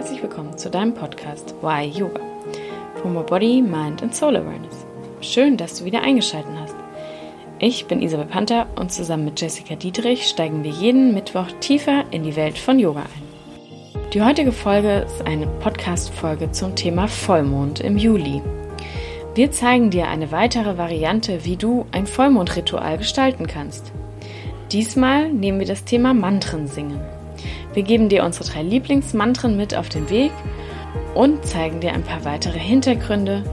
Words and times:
herzlich 0.00 0.22
willkommen 0.22 0.56
zu 0.56 0.70
deinem 0.70 0.94
Podcast 0.94 1.54
Why 1.60 1.84
Yoga. 1.84 2.22
For 3.02 3.10
more 3.10 3.26
Body, 3.26 3.60
Mind 3.60 4.02
and 4.02 4.14
Soul 4.14 4.34
Awareness. 4.34 4.86
Schön, 5.20 5.58
dass 5.58 5.78
du 5.78 5.84
wieder 5.84 6.00
eingeschaltet 6.00 6.50
hast. 6.58 6.74
Ich 7.58 7.84
bin 7.84 8.00
Isabel 8.00 8.24
Panther 8.24 8.66
und 8.76 8.90
zusammen 8.90 9.26
mit 9.26 9.38
Jessica 9.38 9.74
Dietrich 9.74 10.26
steigen 10.26 10.64
wir 10.64 10.70
jeden 10.70 11.12
Mittwoch 11.12 11.48
tiefer 11.60 12.06
in 12.12 12.22
die 12.22 12.34
Welt 12.34 12.56
von 12.56 12.78
Yoga 12.78 13.02
ein. 13.02 14.10
Die 14.14 14.22
heutige 14.22 14.52
Folge 14.52 15.00
ist 15.00 15.20
eine 15.26 15.46
Podcast-Folge 15.46 16.50
zum 16.50 16.74
Thema 16.74 17.06
Vollmond 17.06 17.80
im 17.80 17.98
Juli. 17.98 18.40
Wir 19.34 19.50
zeigen 19.50 19.90
dir 19.90 20.08
eine 20.08 20.32
weitere 20.32 20.78
Variante, 20.78 21.44
wie 21.44 21.56
du 21.56 21.84
ein 21.92 22.06
Vollmondritual 22.06 22.96
gestalten 22.96 23.46
kannst. 23.46 23.92
Diesmal 24.72 25.28
nehmen 25.30 25.58
wir 25.58 25.66
das 25.66 25.84
Thema 25.84 26.14
Mantren 26.14 26.68
singen. 26.68 27.19
Wir 27.72 27.84
geben 27.84 28.08
dir 28.08 28.24
unsere 28.24 28.50
drei 28.50 28.62
Lieblingsmantren 28.62 29.56
mit 29.56 29.76
auf 29.76 29.88
den 29.88 30.10
Weg 30.10 30.32
und 31.14 31.46
zeigen 31.46 31.80
dir 31.80 31.92
ein 31.92 32.02
paar 32.02 32.24
weitere 32.24 32.58
Hintergründe, 32.58 33.44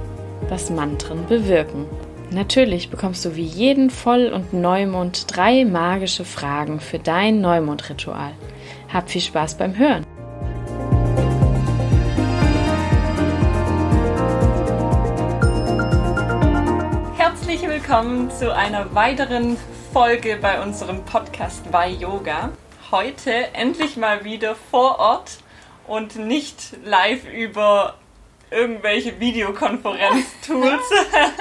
was 0.49 0.71
Mantren 0.71 1.27
bewirken. 1.27 1.85
Natürlich 2.31 2.89
bekommst 2.89 3.23
du 3.25 3.35
wie 3.35 3.43
jeden 3.43 3.91
Voll- 3.91 4.33
und 4.33 4.53
Neumond 4.53 5.27
drei 5.35 5.65
magische 5.65 6.25
Fragen 6.25 6.79
für 6.79 6.97
dein 6.97 7.41
Neumondritual. 7.41 8.31
Hab 8.91 9.07
viel 9.07 9.21
Spaß 9.21 9.55
beim 9.55 9.77
Hören! 9.77 10.03
Herzlich 17.17 17.61
willkommen 17.67 18.31
zu 18.31 18.53
einer 18.53 18.95
weiteren 18.95 19.57
Folge 19.93 20.39
bei 20.41 20.59
unserem 20.59 21.05
Podcast 21.05 21.71
bei 21.71 21.89
Yoga 21.89 22.49
heute 22.91 23.53
endlich 23.53 23.97
mal 23.97 24.23
wieder 24.23 24.55
vor 24.55 24.99
Ort 24.99 25.37
und 25.87 26.15
nicht 26.17 26.77
live 26.83 27.25
über 27.25 27.95
irgendwelche 28.51 29.19
Videokonferenztools, 29.19 30.83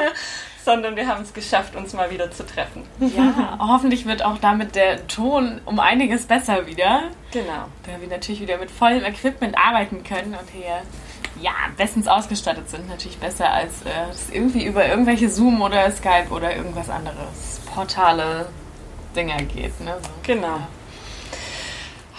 sondern 0.65 0.97
wir 0.97 1.07
haben 1.07 1.23
es 1.23 1.33
geschafft, 1.33 1.77
uns 1.77 1.93
mal 1.93 2.11
wieder 2.11 2.31
zu 2.31 2.45
treffen. 2.45 2.83
Ja, 2.99 3.59
hoffentlich 3.61 4.07
wird 4.07 4.25
auch 4.25 4.39
damit 4.39 4.75
der 4.75 5.07
Ton 5.07 5.61
um 5.65 5.79
einiges 5.79 6.27
besser 6.27 6.67
wieder. 6.67 7.05
Genau. 7.33 7.67
Da 7.85 8.01
wir 8.01 8.09
natürlich 8.09 8.41
wieder 8.41 8.59
mit 8.59 8.71
vollem 8.71 9.05
Equipment 9.05 9.57
arbeiten 9.57 10.03
können 10.03 10.35
und 10.35 10.51
hier 10.53 10.83
ja, 11.41 11.53
bestens 11.77 12.09
ausgestattet 12.09 12.69
sind. 12.71 12.89
Natürlich 12.89 13.19
besser 13.19 13.51
als 13.51 13.83
äh, 13.85 14.11
es 14.11 14.31
irgendwie 14.31 14.65
über 14.65 14.87
irgendwelche 14.87 15.29
Zoom 15.29 15.61
oder 15.61 15.91
Skype 15.91 16.29
oder 16.31 16.57
irgendwas 16.57 16.91
anderes 16.91 17.61
Portale 17.73 18.49
Dinger 19.15 19.43
geht. 19.43 19.81
Ne? 19.81 19.97
So. 20.03 20.09
Genau. 20.23 20.47
Ja. 20.47 20.69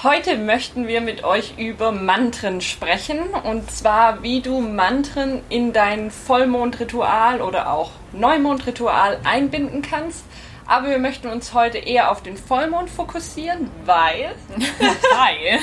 Heute 0.04 0.38
möchten 0.38 0.86
wir 0.86 1.02
mit 1.02 1.24
euch 1.24 1.56
über 1.58 1.92
Mantren 1.92 2.62
sprechen 2.62 3.18
und 3.44 3.72
zwar 3.72 4.22
wie 4.22 4.42
du 4.42 4.62
Mantren 4.62 5.42
in 5.50 5.74
dein 5.74 6.12
Vollmondritual 6.12 7.42
oder 7.42 7.74
auch 7.74 7.90
Neumondritual 8.14 9.18
einbinden 9.24 9.82
kannst. 9.82 10.24
Aber 10.68 10.92
wir 10.92 11.00
möchten 11.00 11.28
uns 11.30 11.56
heute 11.56 11.80
eher 11.80 12.12
auf 12.12 12.22
den 12.22 12.38
Vollmond 12.38 12.92
fokussieren, 12.92 13.72
weil. 13.86 14.36
weil. 15.18 15.62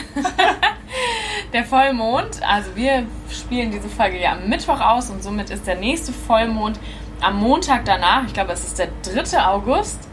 der 1.53 1.63
Vollmond, 1.63 2.43
also 2.43 2.75
wir 2.75 3.07
spielen 3.31 3.71
diese 3.71 3.89
Folge 3.89 4.21
ja 4.21 4.33
am 4.33 4.49
Mittwoch 4.49 4.81
aus 4.81 5.11
und 5.11 5.23
somit 5.23 5.51
ist 5.51 5.65
der 5.65 5.77
nächste 5.77 6.13
Vollmond 6.13 6.81
am 7.21 7.39
Montag 7.39 7.85
danach, 7.85 8.27
ich 8.27 8.35
glaube 8.35 8.53
es 8.53 8.65
ist 8.65 8.81
der 8.81 8.89
3. 9.05 9.47
August, 9.47 10.09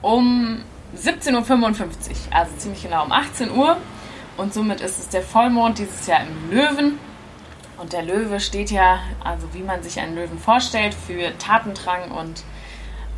um 0.00 0.62
17.55 0.96 1.30
Uhr, 1.32 1.86
also 2.30 2.56
ziemlich 2.56 2.82
genau 2.82 3.04
um 3.04 3.12
18 3.12 3.50
Uhr. 3.50 3.76
Und 4.36 4.52
somit 4.52 4.80
ist 4.80 4.98
es 4.98 5.08
der 5.08 5.22
Vollmond 5.22 5.78
dieses 5.78 6.06
Jahr 6.06 6.20
im 6.20 6.50
Löwen. 6.50 6.98
Und 7.78 7.92
der 7.92 8.02
Löwe 8.02 8.40
steht 8.40 8.70
ja, 8.70 9.00
also 9.22 9.46
wie 9.52 9.62
man 9.62 9.82
sich 9.82 10.00
einen 10.00 10.14
Löwen 10.14 10.38
vorstellt, 10.38 10.94
für 10.94 11.36
Tatendrang 11.38 12.10
und 12.10 12.42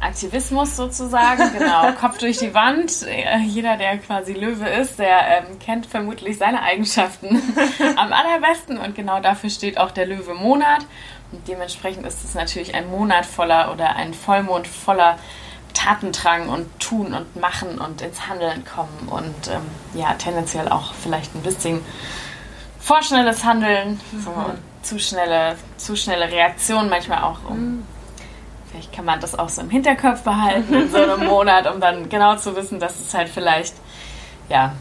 Aktivismus 0.01 0.77
sozusagen. 0.77 1.51
Genau, 1.59 1.93
Kopf 1.93 2.19
durch 2.19 2.39
die 2.39 2.55
Wand. 2.55 3.07
Jeder, 3.47 3.77
der 3.77 3.99
quasi 3.99 4.33
Löwe 4.33 4.69
ist, 4.69 4.99
der 4.99 5.39
ähm, 5.39 5.59
kennt 5.59 5.87
vermutlich 5.87 6.39
seine 6.39 6.63
Eigenschaften 6.63 7.41
am 7.97 8.13
allerbesten. 8.13 8.79
Und 8.79 8.95
genau 8.95 9.21
dafür 9.21 9.51
steht 9.51 9.79
auch 9.79 9.91
der 9.91 10.07
Löwe-Monat. 10.07 10.87
Und 11.33 11.47
dementsprechend 11.47 12.07
ist 12.07 12.25
es 12.25 12.35
natürlich 12.35 12.75
ein 12.75 12.89
Monat 12.91 13.27
voller 13.27 13.73
oder 13.73 13.97
ein 13.97 14.15
Vollmond 14.15 14.67
voller 14.67 15.19
Tatendrang 15.75 16.49
und 16.49 16.81
tun 16.81 17.15
und 17.15 17.37
machen 17.37 17.79
und 17.79 18.01
ins 18.03 18.29
Handeln 18.29 18.65
kommen 18.65 19.09
und 19.09 19.49
ähm, 19.49 19.63
ja, 19.95 20.15
tendenziell 20.15 20.69
auch 20.69 20.93
vielleicht 20.95 21.35
ein 21.35 21.43
bisschen 21.43 21.81
vorschnelles 22.81 23.45
Handeln, 23.45 24.01
mhm. 24.13 24.21
so 24.21 24.33
zu 24.83 24.99
schnelle, 24.99 25.57
zu 25.77 25.97
schnelle 25.97 26.31
Reaktionen 26.31 26.89
manchmal 26.89 27.23
auch 27.23 27.39
um. 27.49 27.61
Mhm. 27.61 27.87
Vielleicht 28.71 28.93
kann 28.93 29.05
man 29.05 29.21
das 29.21 29.39
auch 29.39 29.49
so 29.49 29.63
im 29.63 29.71
Hinterkopf 29.71 30.23
behalten 30.23 30.75
in 30.75 30.91
so 30.91 30.99
einem 30.99 31.25
Monat, 31.27 31.67
um 31.73 31.81
dann 31.81 32.09
genau 32.09 32.37
zu 32.37 32.55
wissen, 32.55 32.79
dass 32.81 32.99
es 33.01 33.15
halt 33.15 33.29
vielleicht 33.29 33.75
ja 34.49 34.75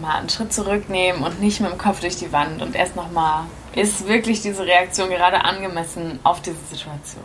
mal 0.00 0.16
einen 0.16 0.28
Schritt 0.28 0.52
zurücknehmen 0.52 1.22
und 1.22 1.40
nicht 1.40 1.60
mit 1.60 1.70
dem 1.70 1.78
Kopf 1.78 2.00
durch 2.00 2.16
die 2.16 2.32
Wand 2.32 2.62
und 2.62 2.74
erst 2.74 2.96
nochmal, 2.96 3.44
ist 3.74 4.06
wirklich 4.08 4.42
diese 4.42 4.64
Reaktion 4.64 5.08
gerade 5.08 5.44
angemessen 5.44 6.20
auf 6.24 6.40
diese 6.40 6.64
Situation. 6.70 7.24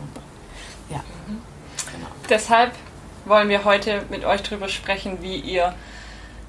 Ja. 0.90 0.98
Mhm. 1.26 1.40
Genau. 1.92 2.08
Deshalb 2.28 2.72
wollen 3.24 3.48
wir 3.48 3.64
heute 3.64 4.02
mit 4.10 4.24
euch 4.24 4.42
darüber 4.42 4.68
sprechen, 4.68 5.18
wie 5.22 5.36
ihr 5.36 5.74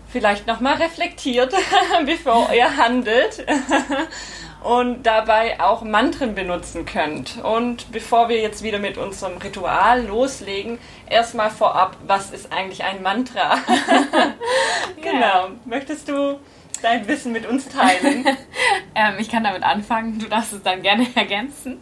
vielleicht 0.10 0.48
nochmal 0.48 0.76
reflektiert, 0.76 1.54
bevor 2.06 2.52
ihr 2.54 2.78
handelt 2.78 3.46
und 4.64 5.04
dabei 5.04 5.60
auch 5.60 5.82
Mantren 5.82 6.36
benutzen 6.36 6.86
könnt. 6.86 7.44
Und 7.44 7.92
bevor 7.92 8.30
wir 8.30 8.40
jetzt 8.40 8.64
wieder 8.64 8.80
mit 8.80 8.98
unserem 8.98 9.38
Ritual 9.38 10.06
loslegen, 10.06 10.80
erstmal 11.10 11.50
vorab, 11.50 11.98
was 12.08 12.32
ist 12.32 12.52
eigentlich 12.52 12.84
ein 12.84 13.04
Mantra? 13.04 13.58
genau. 15.02 15.50
Möchtest 15.66 16.08
du 16.10 16.40
dein 16.82 17.08
Wissen 17.08 17.32
mit 17.32 17.46
uns 17.46 17.68
teilen? 17.68 18.26
ähm, 18.96 19.14
ich 19.20 19.30
kann 19.30 19.44
damit 19.44 19.64
anfangen, 19.64 20.20
du 20.20 20.28
darfst 20.28 20.54
es 20.54 20.64
dann 20.64 20.82
gerne 20.82 21.08
ergänzen. 21.16 21.82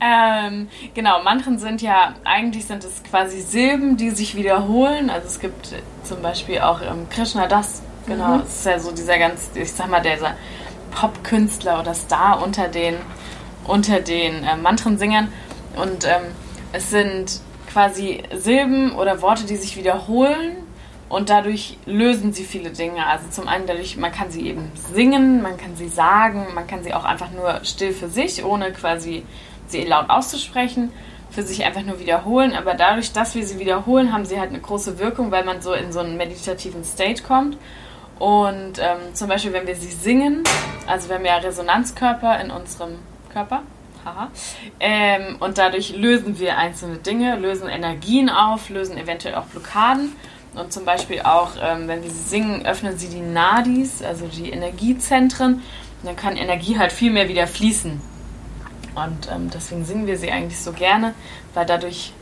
Ähm, 0.00 0.68
genau, 0.94 1.22
Mantren 1.22 1.58
sind 1.58 1.82
ja, 1.82 2.14
eigentlich 2.24 2.66
sind 2.66 2.84
es 2.84 3.02
quasi 3.02 3.40
Silben, 3.40 3.96
die 3.96 4.10
sich 4.10 4.34
wiederholen. 4.34 5.10
Also 5.10 5.26
es 5.26 5.40
gibt 5.40 5.74
zum 6.04 6.22
Beispiel 6.22 6.60
auch 6.60 6.80
ähm, 6.82 7.08
Krishna 7.10 7.46
Das, 7.46 7.82
genau, 8.06 8.36
mhm. 8.36 8.42
ist 8.42 8.66
ja 8.66 8.78
so 8.78 8.92
dieser 8.92 9.18
ganz, 9.18 9.50
ich 9.54 9.72
sag 9.72 9.88
mal, 9.88 10.00
dieser 10.00 10.36
Pop-Künstler 10.92 11.80
oder 11.80 11.94
Star 11.94 12.42
unter 12.42 12.68
den, 12.68 12.96
unter 13.66 14.00
den 14.00 14.44
äh, 14.44 14.56
Mantrensingern. 14.56 15.32
Und 15.76 16.04
ähm, 16.04 16.22
es 16.72 16.90
sind 16.90 17.40
quasi 17.72 18.22
Silben 18.34 18.92
oder 18.92 19.22
Worte, 19.22 19.44
die 19.44 19.56
sich 19.56 19.76
wiederholen 19.76 20.61
und 21.12 21.28
dadurch 21.28 21.76
lösen 21.84 22.32
sie 22.32 22.42
viele 22.42 22.70
Dinge. 22.70 23.06
Also 23.06 23.28
zum 23.28 23.46
einen 23.46 23.66
dadurch, 23.66 23.98
man 23.98 24.10
kann 24.10 24.30
sie 24.30 24.48
eben 24.48 24.72
singen, 24.94 25.42
man 25.42 25.58
kann 25.58 25.76
sie 25.76 25.88
sagen, 25.88 26.46
man 26.54 26.66
kann 26.66 26.82
sie 26.82 26.94
auch 26.94 27.04
einfach 27.04 27.30
nur 27.32 27.60
still 27.64 27.92
für 27.92 28.08
sich, 28.08 28.42
ohne 28.42 28.72
quasi 28.72 29.22
sie 29.66 29.84
laut 29.84 30.08
auszusprechen, 30.08 30.90
für 31.28 31.42
sich 31.42 31.66
einfach 31.66 31.82
nur 31.82 32.00
wiederholen. 32.00 32.54
Aber 32.54 32.72
dadurch, 32.72 33.12
dass 33.12 33.34
wir 33.34 33.44
sie 33.44 33.58
wiederholen, 33.58 34.10
haben 34.10 34.24
sie 34.24 34.40
halt 34.40 34.48
eine 34.48 34.60
große 34.60 34.98
Wirkung, 34.98 35.30
weil 35.30 35.44
man 35.44 35.60
so 35.60 35.74
in 35.74 35.92
so 35.92 36.00
einen 36.00 36.16
meditativen 36.16 36.82
State 36.82 37.22
kommt. 37.24 37.58
Und 38.18 38.78
ähm, 38.78 39.12
zum 39.12 39.28
Beispiel, 39.28 39.52
wenn 39.52 39.66
wir 39.66 39.76
sie 39.76 39.92
singen, 39.92 40.44
also 40.86 41.10
wir 41.10 41.16
haben 41.16 41.26
ja 41.26 41.36
Resonanzkörper 41.36 42.40
in 42.40 42.50
unserem 42.50 43.00
Körper, 43.30 43.64
haha, 44.02 44.30
ähm, 44.80 45.36
und 45.40 45.58
dadurch 45.58 45.94
lösen 45.94 46.38
wir 46.38 46.56
einzelne 46.56 46.96
Dinge, 46.96 47.36
lösen 47.36 47.68
Energien 47.68 48.30
auf, 48.30 48.70
lösen 48.70 48.96
eventuell 48.96 49.34
auch 49.34 49.44
Blockaden. 49.44 50.16
Und 50.54 50.72
zum 50.72 50.84
Beispiel 50.84 51.22
auch, 51.22 51.52
ähm, 51.60 51.88
wenn 51.88 52.02
wir 52.02 52.10
sie 52.10 52.22
singen, 52.22 52.66
öffnen 52.66 52.98
sie 52.98 53.08
die 53.08 53.20
Nadis, 53.20 54.02
also 54.02 54.26
die 54.26 54.50
Energiezentren. 54.50 55.54
Und 55.54 55.62
dann 56.04 56.16
kann 56.16 56.36
Energie 56.36 56.78
halt 56.78 56.92
viel 56.92 57.10
mehr 57.10 57.28
wieder 57.28 57.46
fließen. 57.46 58.00
Und 58.94 59.30
ähm, 59.30 59.48
deswegen 59.50 59.84
singen 59.84 60.06
wir 60.06 60.18
sie 60.18 60.30
eigentlich 60.30 60.60
so 60.60 60.72
gerne, 60.72 61.14
weil 61.54 61.64
dadurch 61.64 62.12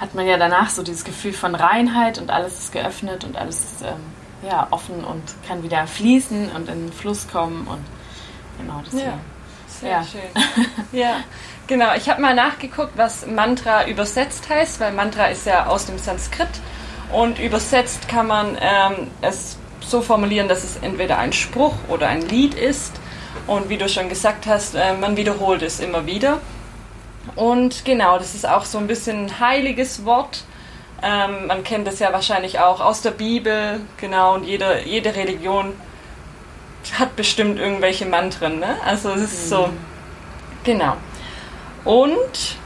hat 0.00 0.14
man 0.14 0.26
ja 0.26 0.38
danach 0.38 0.70
so 0.70 0.82
dieses 0.82 1.04
Gefühl 1.04 1.32
von 1.32 1.54
Reinheit 1.54 2.18
und 2.18 2.30
alles 2.30 2.58
ist 2.58 2.72
geöffnet 2.72 3.24
und 3.24 3.36
alles 3.36 3.64
ist 3.64 3.82
ähm, 3.82 4.48
ja, 4.48 4.66
offen 4.70 5.04
und 5.04 5.22
kann 5.46 5.62
wieder 5.62 5.86
fließen 5.86 6.50
und 6.52 6.68
in 6.68 6.86
den 6.86 6.92
Fluss 6.92 7.28
kommen. 7.28 7.66
Und 7.66 7.84
genau 8.58 8.82
deswegen. 8.86 9.06
Ja, 9.06 9.18
sehr 9.68 9.90
ja. 9.90 10.04
schön. 10.04 10.66
ja. 10.92 11.16
Genau, 11.66 11.94
ich 11.96 12.08
habe 12.08 12.22
mal 12.22 12.34
nachgeguckt, 12.34 12.92
was 12.96 13.26
Mantra 13.26 13.88
übersetzt 13.88 14.48
heißt, 14.48 14.78
weil 14.78 14.92
Mantra 14.92 15.26
ist 15.26 15.46
ja 15.46 15.66
aus 15.66 15.86
dem 15.86 15.98
Sanskrit 15.98 16.48
und 17.16 17.38
übersetzt 17.38 18.08
kann 18.08 18.26
man 18.26 18.58
ähm, 18.60 19.08
es 19.22 19.56
so 19.80 20.02
formulieren, 20.02 20.48
dass 20.48 20.64
es 20.64 20.76
entweder 20.76 21.16
ein 21.16 21.32
Spruch 21.32 21.72
oder 21.88 22.08
ein 22.08 22.20
Lied 22.20 22.52
ist. 22.52 22.92
Und 23.46 23.70
wie 23.70 23.78
du 23.78 23.88
schon 23.88 24.10
gesagt 24.10 24.46
hast, 24.46 24.74
äh, 24.74 24.92
man 24.92 25.16
wiederholt 25.16 25.62
es 25.62 25.80
immer 25.80 26.04
wieder. 26.04 26.40
Und 27.34 27.86
genau, 27.86 28.18
das 28.18 28.34
ist 28.34 28.46
auch 28.46 28.66
so 28.66 28.76
ein 28.76 28.86
bisschen 28.86 29.24
ein 29.24 29.40
heiliges 29.40 30.04
Wort. 30.04 30.44
Ähm, 31.02 31.46
man 31.46 31.64
kennt 31.64 31.88
es 31.88 32.00
ja 32.00 32.12
wahrscheinlich 32.12 32.58
auch 32.58 32.80
aus 32.82 33.00
der 33.00 33.12
Bibel, 33.12 33.80
genau, 33.96 34.34
und 34.34 34.44
jede, 34.44 34.82
jede 34.84 35.16
Religion 35.16 35.72
hat 36.98 37.16
bestimmt 37.16 37.58
irgendwelche 37.58 38.04
Mantren. 38.04 38.60
Ne? 38.60 38.76
Also 38.84 39.12
es 39.12 39.22
ist 39.22 39.44
mhm. 39.46 39.48
so, 39.48 39.68
genau. 40.64 40.98
Und 41.82 42.58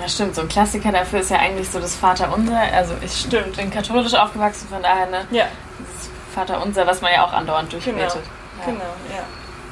ja, 0.00 0.08
stimmt. 0.08 0.34
So 0.34 0.42
ein 0.42 0.48
Klassiker 0.48 0.92
dafür 0.92 1.20
ist 1.20 1.30
ja 1.30 1.38
eigentlich 1.38 1.68
so 1.68 1.78
das 1.80 1.94
Vaterunser. 1.94 2.60
Also 2.72 2.94
ich 3.02 3.12
stimmt. 3.12 3.56
bin 3.56 3.70
katholisch 3.70 4.14
aufgewachsen, 4.14 4.68
von 4.68 4.82
daher, 4.82 5.06
ne? 5.06 5.26
Ja. 5.30 5.46
Das 5.78 6.10
Vaterunser, 6.34 6.86
was 6.86 7.00
man 7.00 7.12
ja 7.12 7.24
auch 7.24 7.32
andauernd 7.32 7.72
durchbetet. 7.72 8.12
Genau. 8.12 8.18
Ja. 8.60 8.66
genau, 8.66 8.84
ja. 9.10 9.22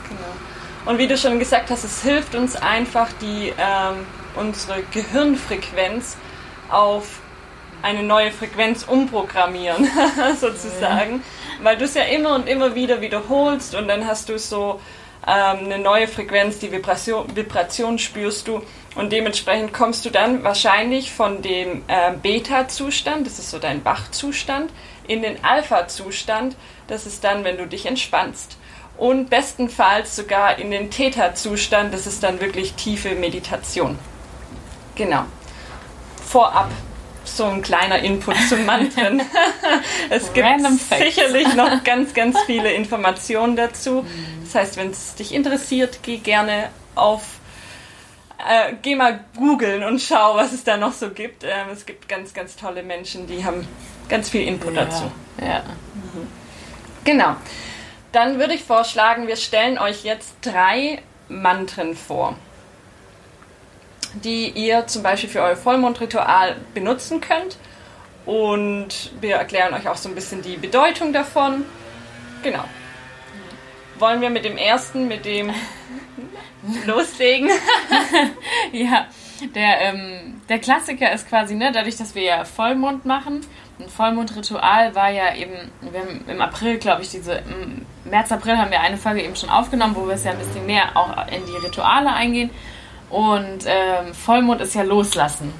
Genau. 0.08 0.90
Und 0.90 0.98
wie 0.98 1.06
du 1.06 1.16
schon 1.16 1.38
gesagt 1.38 1.70
hast, 1.70 1.84
es 1.84 2.02
hilft 2.02 2.34
uns 2.34 2.56
einfach, 2.56 3.08
die, 3.20 3.52
ähm, 3.58 4.06
unsere 4.34 4.82
Gehirnfrequenz 4.82 6.16
auf 6.70 7.20
eine 7.82 8.02
neue 8.02 8.32
Frequenz 8.32 8.84
umprogrammieren, 8.84 9.88
sozusagen. 10.40 11.16
Ja. 11.16 11.64
Weil 11.64 11.76
du 11.76 11.84
es 11.84 11.94
ja 11.94 12.02
immer 12.02 12.34
und 12.34 12.48
immer 12.48 12.74
wieder 12.74 13.00
wiederholst 13.00 13.74
und 13.74 13.88
dann 13.88 14.06
hast 14.06 14.28
du 14.28 14.38
so 14.38 14.80
eine 15.22 15.78
neue 15.78 16.08
Frequenz, 16.08 16.58
die 16.58 16.72
Vibration, 16.72 17.24
Vibration 17.34 17.98
spürst 17.98 18.48
du 18.48 18.62
und 18.94 19.12
dementsprechend 19.12 19.72
kommst 19.72 20.04
du 20.04 20.10
dann 20.10 20.44
wahrscheinlich 20.44 21.12
von 21.12 21.42
dem 21.42 21.82
äh, 21.88 22.12
Beta-Zustand, 22.22 23.26
das 23.26 23.38
ist 23.38 23.50
so 23.50 23.58
dein 23.58 23.84
Wachzustand, 23.84 24.70
in 25.06 25.22
den 25.22 25.44
Alpha-Zustand, 25.44 26.56
das 26.86 27.06
ist 27.06 27.24
dann, 27.24 27.44
wenn 27.44 27.56
du 27.56 27.66
dich 27.66 27.86
entspannst. 27.86 28.56
Und 28.96 29.30
bestenfalls 29.30 30.16
sogar 30.16 30.58
in 30.58 30.70
den 30.70 30.90
Theta-Zustand, 30.90 31.94
das 31.94 32.06
ist 32.06 32.22
dann 32.22 32.40
wirklich 32.40 32.74
tiefe 32.74 33.14
Meditation. 33.14 33.98
Genau. 34.96 35.24
Vorab 36.26 36.70
so 37.38 37.44
ein 37.46 37.62
kleiner 37.62 38.00
Input 38.00 38.36
zum 38.48 38.66
Mantren. 38.66 39.22
es 40.10 40.32
gibt 40.34 40.46
sicherlich 40.98 41.54
noch 41.54 41.82
ganz, 41.84 42.12
ganz 42.12 42.38
viele 42.42 42.72
Informationen 42.72 43.56
dazu. 43.56 44.04
Das 44.44 44.54
heißt, 44.54 44.76
wenn 44.76 44.90
es 44.90 45.14
dich 45.14 45.32
interessiert, 45.32 46.00
geh 46.02 46.18
gerne 46.18 46.68
auf 46.94 47.22
äh, 48.38 48.74
geh 48.82 48.94
mal 48.94 49.24
googeln 49.36 49.82
und 49.82 50.00
schau, 50.00 50.36
was 50.36 50.52
es 50.52 50.62
da 50.62 50.76
noch 50.76 50.92
so 50.92 51.10
gibt. 51.10 51.44
Ähm, 51.44 51.68
es 51.72 51.86
gibt 51.86 52.08
ganz, 52.08 52.34
ganz 52.34 52.56
tolle 52.56 52.82
Menschen, 52.82 53.26
die 53.26 53.44
haben 53.44 53.66
ganz 54.08 54.28
viel 54.28 54.42
Input 54.42 54.74
ja, 54.74 54.84
dazu. 54.84 55.10
Ja. 55.40 55.62
Mhm. 55.94 56.26
Genau. 57.04 57.36
Dann 58.12 58.38
würde 58.38 58.54
ich 58.54 58.62
vorschlagen, 58.62 59.26
wir 59.26 59.36
stellen 59.36 59.78
euch 59.78 60.04
jetzt 60.04 60.34
drei 60.42 61.02
Mantren 61.28 61.96
vor 61.96 62.36
die 64.22 64.50
ihr 64.50 64.86
zum 64.86 65.02
Beispiel 65.02 65.28
für 65.28 65.42
euer 65.42 65.56
Vollmondritual 65.56 66.56
benutzen 66.74 67.20
könnt. 67.20 67.56
Und 68.26 69.12
wir 69.20 69.36
erklären 69.36 69.72
euch 69.72 69.88
auch 69.88 69.96
so 69.96 70.08
ein 70.08 70.14
bisschen 70.14 70.42
die 70.42 70.56
Bedeutung 70.56 71.12
davon. 71.12 71.64
Genau. 72.42 72.64
Wollen 73.98 74.20
wir 74.20 74.30
mit 74.30 74.44
dem 74.44 74.56
ersten, 74.56 75.08
mit 75.08 75.24
dem 75.24 75.50
loslegen? 76.86 77.50
ja, 78.72 79.06
der, 79.54 79.80
ähm, 79.80 80.40
der 80.48 80.58
Klassiker 80.58 81.12
ist 81.12 81.28
quasi, 81.28 81.54
ne, 81.54 81.72
dadurch, 81.72 81.96
dass 81.96 82.14
wir 82.14 82.22
ja 82.22 82.44
Vollmond 82.44 83.04
machen. 83.04 83.40
Ein 83.80 83.88
Vollmondritual 83.88 84.94
war 84.94 85.10
ja 85.10 85.34
eben, 85.34 85.70
wir 85.80 86.00
haben 86.00 86.24
im 86.26 86.40
April, 86.40 86.78
glaube 86.78 87.02
ich, 87.02 87.10
diese, 87.10 87.32
im 87.32 87.86
März, 88.04 88.32
April 88.32 88.58
haben 88.58 88.70
wir 88.70 88.80
eine 88.80 88.96
Folge 88.96 89.22
eben 89.22 89.36
schon 89.36 89.50
aufgenommen, 89.50 89.94
wo 89.94 90.06
wir 90.06 90.14
es 90.14 90.24
ja 90.24 90.32
ein 90.32 90.38
bisschen 90.38 90.66
mehr 90.66 90.96
auch 90.96 91.10
in 91.28 91.46
die 91.46 91.56
Rituale 91.64 92.12
eingehen. 92.12 92.50
Und 93.10 93.64
ähm, 93.66 94.14
Vollmond 94.14 94.60
ist 94.60 94.74
ja 94.74 94.82
loslassen. 94.82 95.52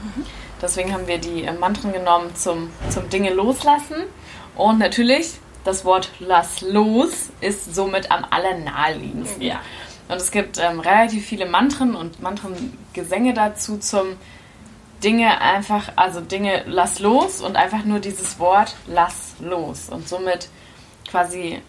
Deswegen 0.60 0.92
haben 0.92 1.06
wir 1.06 1.18
die 1.18 1.44
äh, 1.44 1.52
Mantren 1.52 1.92
genommen 1.92 2.34
zum, 2.34 2.70
zum 2.90 3.08
Dinge 3.08 3.32
loslassen. 3.32 3.96
Und 4.56 4.78
natürlich, 4.78 5.34
das 5.64 5.84
Wort 5.84 6.10
lass 6.18 6.60
los 6.60 7.28
ist 7.40 7.74
somit 7.74 8.10
am 8.10 8.24
allernaheliegendsten. 8.28 9.42
Ja. 9.42 9.60
Und 10.08 10.16
es 10.16 10.30
gibt 10.30 10.58
ähm, 10.58 10.80
relativ 10.80 11.26
viele 11.26 11.46
Mantren 11.46 11.94
und 11.94 12.20
Mantrengesänge 12.20 13.34
dazu 13.34 13.78
zum 13.78 14.16
Dinge 15.04 15.40
einfach, 15.40 15.92
also 15.96 16.20
Dinge 16.20 16.64
lass 16.66 16.98
los 16.98 17.40
und 17.40 17.56
einfach 17.56 17.84
nur 17.84 18.00
dieses 18.00 18.38
Wort 18.38 18.74
lass 18.86 19.34
los. 19.40 19.88
Und 19.90 20.08
somit 20.08 20.48
quasi 21.08 21.62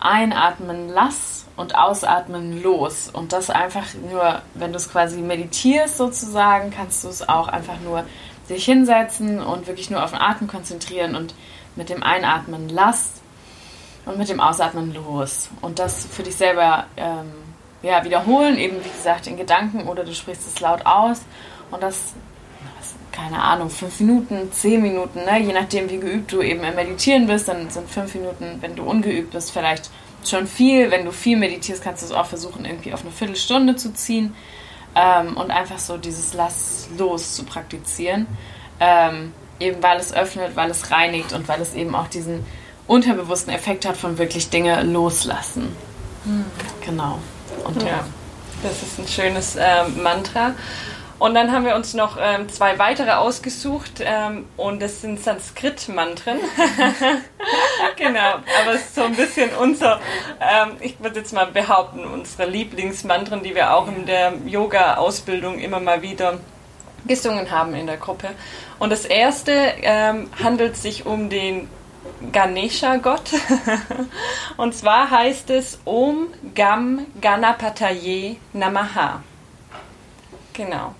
einatmen 0.00 0.90
lass 0.90 1.43
und 1.56 1.76
ausatmen 1.76 2.62
los. 2.62 3.10
Und 3.12 3.32
das 3.32 3.50
einfach 3.50 3.86
nur, 4.10 4.42
wenn 4.54 4.72
du 4.72 4.76
es 4.76 4.90
quasi 4.90 5.18
meditierst 5.18 5.96
sozusagen, 5.96 6.70
kannst 6.70 7.04
du 7.04 7.08
es 7.08 7.28
auch 7.28 7.48
einfach 7.48 7.80
nur 7.80 8.04
dich 8.48 8.64
hinsetzen 8.64 9.40
und 9.40 9.66
wirklich 9.66 9.90
nur 9.90 10.02
auf 10.02 10.10
den 10.10 10.20
Atem 10.20 10.48
konzentrieren 10.48 11.14
und 11.14 11.34
mit 11.76 11.88
dem 11.88 12.02
Einatmen 12.02 12.68
lass 12.68 13.14
und 14.04 14.18
mit 14.18 14.28
dem 14.28 14.40
Ausatmen 14.40 14.94
los. 14.94 15.48
Und 15.60 15.78
das 15.78 16.06
für 16.06 16.22
dich 16.22 16.36
selber 16.36 16.86
ähm, 16.96 17.32
ja, 17.82 18.04
wiederholen, 18.04 18.58
eben 18.58 18.84
wie 18.84 18.90
gesagt 18.90 19.26
in 19.26 19.36
Gedanken 19.36 19.88
oder 19.88 20.04
du 20.04 20.14
sprichst 20.14 20.46
es 20.46 20.60
laut 20.60 20.84
aus. 20.84 21.22
Und 21.70 21.82
das, 21.82 22.14
keine 23.12 23.40
Ahnung, 23.40 23.70
fünf 23.70 24.00
Minuten, 24.00 24.52
zehn 24.52 24.82
Minuten, 24.82 25.20
ne? 25.24 25.40
je 25.40 25.52
nachdem 25.52 25.88
wie 25.88 25.98
geübt 25.98 26.32
du 26.32 26.42
eben 26.42 26.64
im 26.64 26.74
Meditieren 26.74 27.26
bist, 27.26 27.48
dann 27.48 27.70
sind 27.70 27.88
fünf 27.88 28.14
Minuten, 28.14 28.58
wenn 28.60 28.76
du 28.76 28.82
ungeübt 28.82 29.30
bist, 29.32 29.52
vielleicht 29.52 29.90
schon 30.30 30.46
viel. 30.46 30.90
Wenn 30.90 31.04
du 31.04 31.12
viel 31.12 31.36
meditierst, 31.36 31.82
kannst 31.82 32.02
du 32.02 32.06
es 32.06 32.12
auch 32.12 32.26
versuchen, 32.26 32.64
irgendwie 32.64 32.92
auf 32.92 33.02
eine 33.02 33.10
Viertelstunde 33.10 33.76
zu 33.76 33.92
ziehen 33.94 34.34
ähm, 34.94 35.36
und 35.36 35.50
einfach 35.50 35.78
so 35.78 35.96
dieses 35.96 36.34
Lass 36.34 36.88
los 36.96 37.34
zu 37.34 37.44
praktizieren. 37.44 38.26
Ähm, 38.80 39.32
eben 39.60 39.82
weil 39.82 39.98
es 39.98 40.12
öffnet, 40.12 40.56
weil 40.56 40.70
es 40.70 40.90
reinigt 40.90 41.32
und 41.32 41.48
weil 41.48 41.60
es 41.60 41.74
eben 41.74 41.94
auch 41.94 42.08
diesen 42.08 42.44
unterbewussten 42.86 43.52
Effekt 43.52 43.86
hat 43.86 43.96
von 43.96 44.18
wirklich 44.18 44.50
Dinge 44.50 44.82
loslassen. 44.82 45.74
Mhm. 46.24 46.44
Genau. 46.84 47.18
Und 47.64 47.82
ja, 47.82 48.04
das 48.62 48.82
ist 48.82 48.98
ein 48.98 49.08
schönes 49.08 49.56
äh, 49.56 49.84
Mantra. 50.02 50.54
Und 51.24 51.32
dann 51.32 51.52
haben 51.52 51.64
wir 51.64 51.74
uns 51.74 51.94
noch 51.94 52.18
ähm, 52.20 52.50
zwei 52.50 52.78
weitere 52.78 53.12
ausgesucht 53.12 53.92
ähm, 54.00 54.44
und 54.58 54.82
das 54.82 55.00
sind 55.00 55.24
Sanskrit-Mantren. 55.24 56.36
genau, 57.96 58.34
aber 58.60 58.74
es 58.74 58.82
ist 58.82 58.94
so 58.94 59.04
ein 59.04 59.14
bisschen 59.16 59.48
unser, 59.58 60.02
ähm, 60.38 60.72
ich 60.80 61.00
würde 61.00 61.20
jetzt 61.20 61.32
mal 61.32 61.46
behaupten, 61.46 62.04
unsere 62.04 62.46
Lieblingsmantren, 62.46 63.42
die 63.42 63.54
wir 63.54 63.74
auch 63.74 63.88
in 63.88 64.04
der 64.04 64.34
Yoga-Ausbildung 64.44 65.60
immer 65.60 65.80
mal 65.80 66.02
wieder 66.02 66.40
gesungen 67.06 67.50
haben 67.50 67.74
in 67.74 67.86
der 67.86 67.96
Gruppe. 67.96 68.28
Und 68.78 68.90
das 68.90 69.06
erste 69.06 69.72
ähm, 69.80 70.28
handelt 70.42 70.76
sich 70.76 71.06
um 71.06 71.30
den 71.30 71.70
Ganesha-Gott. 72.32 73.30
und 74.58 74.74
zwar 74.74 75.10
heißt 75.10 75.48
es 75.48 75.78
Om 75.86 76.26
Gam 76.54 77.06
Ganapataye 77.18 78.36
Namaha. 78.52 79.22
Genau. 80.52 80.94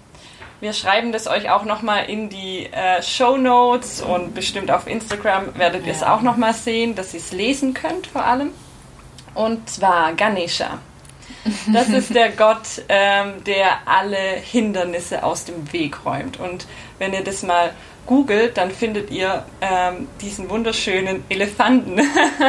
Wir 0.65 0.73
schreiben 0.73 1.13
das 1.13 1.27
euch 1.27 1.51
auch 1.51 1.67
nochmal 1.67 2.09
in 2.09 2.31
die 2.31 2.73
äh, 2.73 3.03
Show 3.03 3.37
Notes 3.37 4.01
und 4.01 4.35
bestimmt 4.35 4.71
auf 4.71 4.87
Instagram 4.87 5.55
werdet 5.59 5.85
ihr 5.85 5.93
es 5.93 6.03
auch 6.03 6.23
nochmal 6.23 6.55
sehen, 6.55 6.95
dass 6.95 7.13
ihr 7.13 7.21
es 7.21 7.33
lesen 7.33 7.75
könnt 7.75 8.07
vor 8.07 8.25
allem. 8.25 8.49
Und 9.35 9.69
zwar 9.69 10.15
Ganesha. 10.15 10.79
Das 11.71 11.91
ist 11.91 12.15
der 12.15 12.31
Gott, 12.39 12.83
ähm, 12.89 13.45
der 13.45 13.87
alle 13.87 14.17
Hindernisse 14.17 15.23
aus 15.23 15.45
dem 15.45 15.71
Weg 15.71 16.03
räumt. 16.07 16.41
Und 16.41 16.67
wenn 16.97 17.13
ihr 17.13 17.23
das 17.23 17.43
mal 17.43 17.75
googelt, 18.07 18.57
dann 18.57 18.71
findet 18.71 19.11
ihr 19.11 19.45
ähm, 19.61 20.09
diesen 20.23 20.49
wunderschönen 20.49 21.25
Elefanten, 21.29 22.01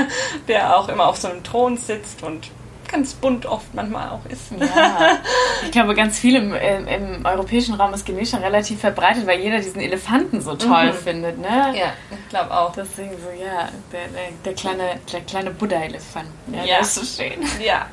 der 0.47 0.77
auch 0.77 0.87
immer 0.87 1.09
auf 1.09 1.17
so 1.17 1.27
einem 1.27 1.43
Thron 1.43 1.75
sitzt 1.75 2.23
und 2.23 2.49
ganz 2.95 3.13
bunt 3.13 3.45
oft 3.45 3.73
manchmal 3.73 4.09
auch 4.09 4.25
ist. 4.29 4.51
Ja. 4.57 5.19
Ich 5.63 5.71
glaube, 5.71 5.95
ganz 5.95 6.17
viel 6.17 6.35
im, 6.35 6.53
im, 6.53 6.87
im 6.87 7.25
europäischen 7.25 7.75
Raum 7.75 7.93
ist 7.93 8.05
Ganesha 8.05 8.37
relativ 8.37 8.79
verbreitet, 8.79 9.27
weil 9.27 9.39
jeder 9.39 9.57
diesen 9.57 9.81
Elefanten 9.81 10.39
so 10.39 10.55
toll 10.55 10.87
mhm. 10.87 10.93
findet. 10.93 11.37
Ne? 11.37 11.73
Ja, 11.73 11.93
ich 12.09 12.29
glaube 12.29 12.51
auch. 12.51 12.71
Deswegen 12.71 13.11
so, 13.11 13.29
ja, 13.31 13.69
der, 13.91 14.07
der, 14.07 14.31
der 14.45 14.53
kleine, 14.53 14.99
der 15.11 15.21
kleine 15.21 15.51
Buddha-Elefant. 15.51 16.29
Ja, 16.47 16.59
ja. 16.59 16.65
Der 16.65 16.79
ist 16.81 16.95
so 16.95 17.03
schön. 17.03 17.33
Ja, 17.63 17.87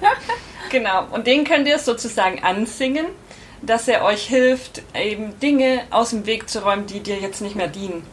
genau. 0.71 1.07
Und 1.11 1.27
den 1.27 1.45
könnt 1.45 1.67
ihr 1.67 1.79
sozusagen 1.79 2.43
ansingen, 2.45 3.07
dass 3.63 3.89
er 3.89 4.05
euch 4.05 4.27
hilft, 4.27 4.83
eben 4.95 5.39
Dinge 5.41 5.83
aus 5.91 6.11
dem 6.11 6.27
Weg 6.27 6.49
zu 6.49 6.65
räumen, 6.65 6.87
die 6.87 7.01
dir 7.01 7.19
jetzt 7.19 7.41
nicht 7.41 7.57
mehr 7.57 7.69
dienen. 7.69 8.07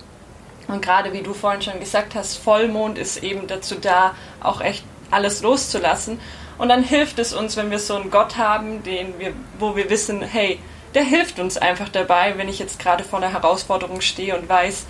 Und 0.68 0.82
gerade 0.82 1.14
wie 1.14 1.22
du 1.22 1.34
vorhin 1.34 1.62
schon 1.62 1.80
gesagt 1.80 2.16
hast, 2.16 2.38
Vollmond 2.38 2.98
ist 2.98 3.24
eben 3.24 3.48
dazu 3.48 3.76
da, 3.76 4.16
auch 4.42 4.62
echt 4.62 4.84
alles 5.12 5.42
loszulassen. 5.42 6.20
Und 6.60 6.68
dann 6.68 6.84
hilft 6.84 7.18
es 7.20 7.34
uns, 7.34 7.56
wenn 7.56 7.72
wir 7.72 7.80
so 7.80 7.96
einen 7.96 8.12
Gott 8.12 8.38
haben, 8.38 8.84
den 8.84 9.18
wir, 9.18 9.34
wo 9.58 9.78
wir 9.78 9.90
wissen, 9.90 10.22
hey, 10.22 10.60
der 10.94 11.04
hilft 11.04 11.40
uns 11.40 11.58
einfach 11.58 11.88
dabei, 11.88 12.38
wenn 12.38 12.50
ich 12.50 12.60
jetzt 12.60 12.80
gerade 12.80 13.06
vor 13.06 13.20
einer 13.20 13.32
Herausforderung 13.32 14.02
stehe 14.02 14.38
und 14.38 14.50
weiß, 14.50 14.86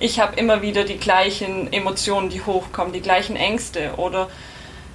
ich 0.00 0.18
habe 0.18 0.34
immer 0.34 0.62
wieder 0.62 0.82
die 0.82 0.98
gleichen 0.98 1.72
Emotionen, 1.72 2.28
die 2.28 2.40
hochkommen, 2.40 2.92
die 2.92 3.00
gleichen 3.00 3.36
Ängste 3.36 3.94
oder 3.98 4.28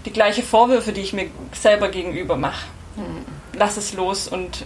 die 0.05 0.12
gleichen 0.12 0.43
Vorwürfe, 0.43 0.91
die 0.91 1.01
ich 1.01 1.13
mir 1.13 1.29
selber 1.53 1.88
gegenüber 1.88 2.36
mache. 2.36 2.65
Hm. 2.98 3.24
Lass 3.53 3.77
es 3.77 3.93
los 3.93 4.27
und 4.27 4.65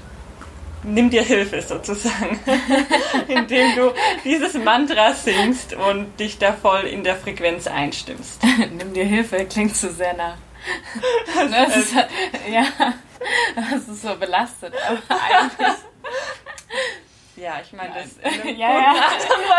nimm 0.83 1.11
dir 1.11 1.21
Hilfe 1.21 1.61
sozusagen, 1.61 2.39
indem 3.27 3.75
du 3.75 3.93
dieses 4.23 4.55
Mantra 4.55 5.13
singst 5.13 5.75
und 5.75 6.19
dich 6.19 6.39
da 6.39 6.53
voll 6.53 6.85
in 6.85 7.03
der 7.03 7.17
Frequenz 7.17 7.67
einstimmst. 7.67 8.41
nimm 8.75 8.93
dir 8.93 9.05
Hilfe, 9.05 9.45
klingt 9.45 9.75
so 9.75 9.89
sehr 9.89 10.15
nach 10.15 10.37
das 11.35 11.75
ist, 11.77 11.93
ja, 11.93 12.65
das 13.55 13.87
ist 13.87 14.01
so 14.01 14.15
belastet, 14.15 14.73
aber 14.87 14.99
eigentlich. 15.09 15.77
Ja, 17.35 17.59
ich 17.63 17.73
meine, 17.73 17.93
das 17.95 18.17
ja, 18.45 18.79
ja, 18.79 18.95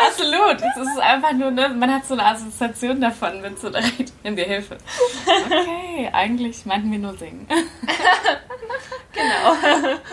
absolut. 0.06 0.60
Es 0.60 0.76
ist 0.76 0.98
einfach 1.00 1.32
nur, 1.32 1.50
ne, 1.50 1.68
man 1.70 1.92
hat 1.92 2.06
so 2.06 2.14
eine 2.14 2.24
Assoziation 2.24 3.00
davon 3.00 3.40
mit 3.40 3.58
so 3.58 3.70
direkt, 3.70 4.12
nimm 4.22 4.36
dir 4.36 4.44
Hilfe. 4.44 4.78
Okay, 5.46 6.08
eigentlich 6.12 6.64
meinten 6.64 6.92
wir 6.92 7.00
nur 7.00 7.16
singen. 7.18 7.46
genau. 9.12 9.54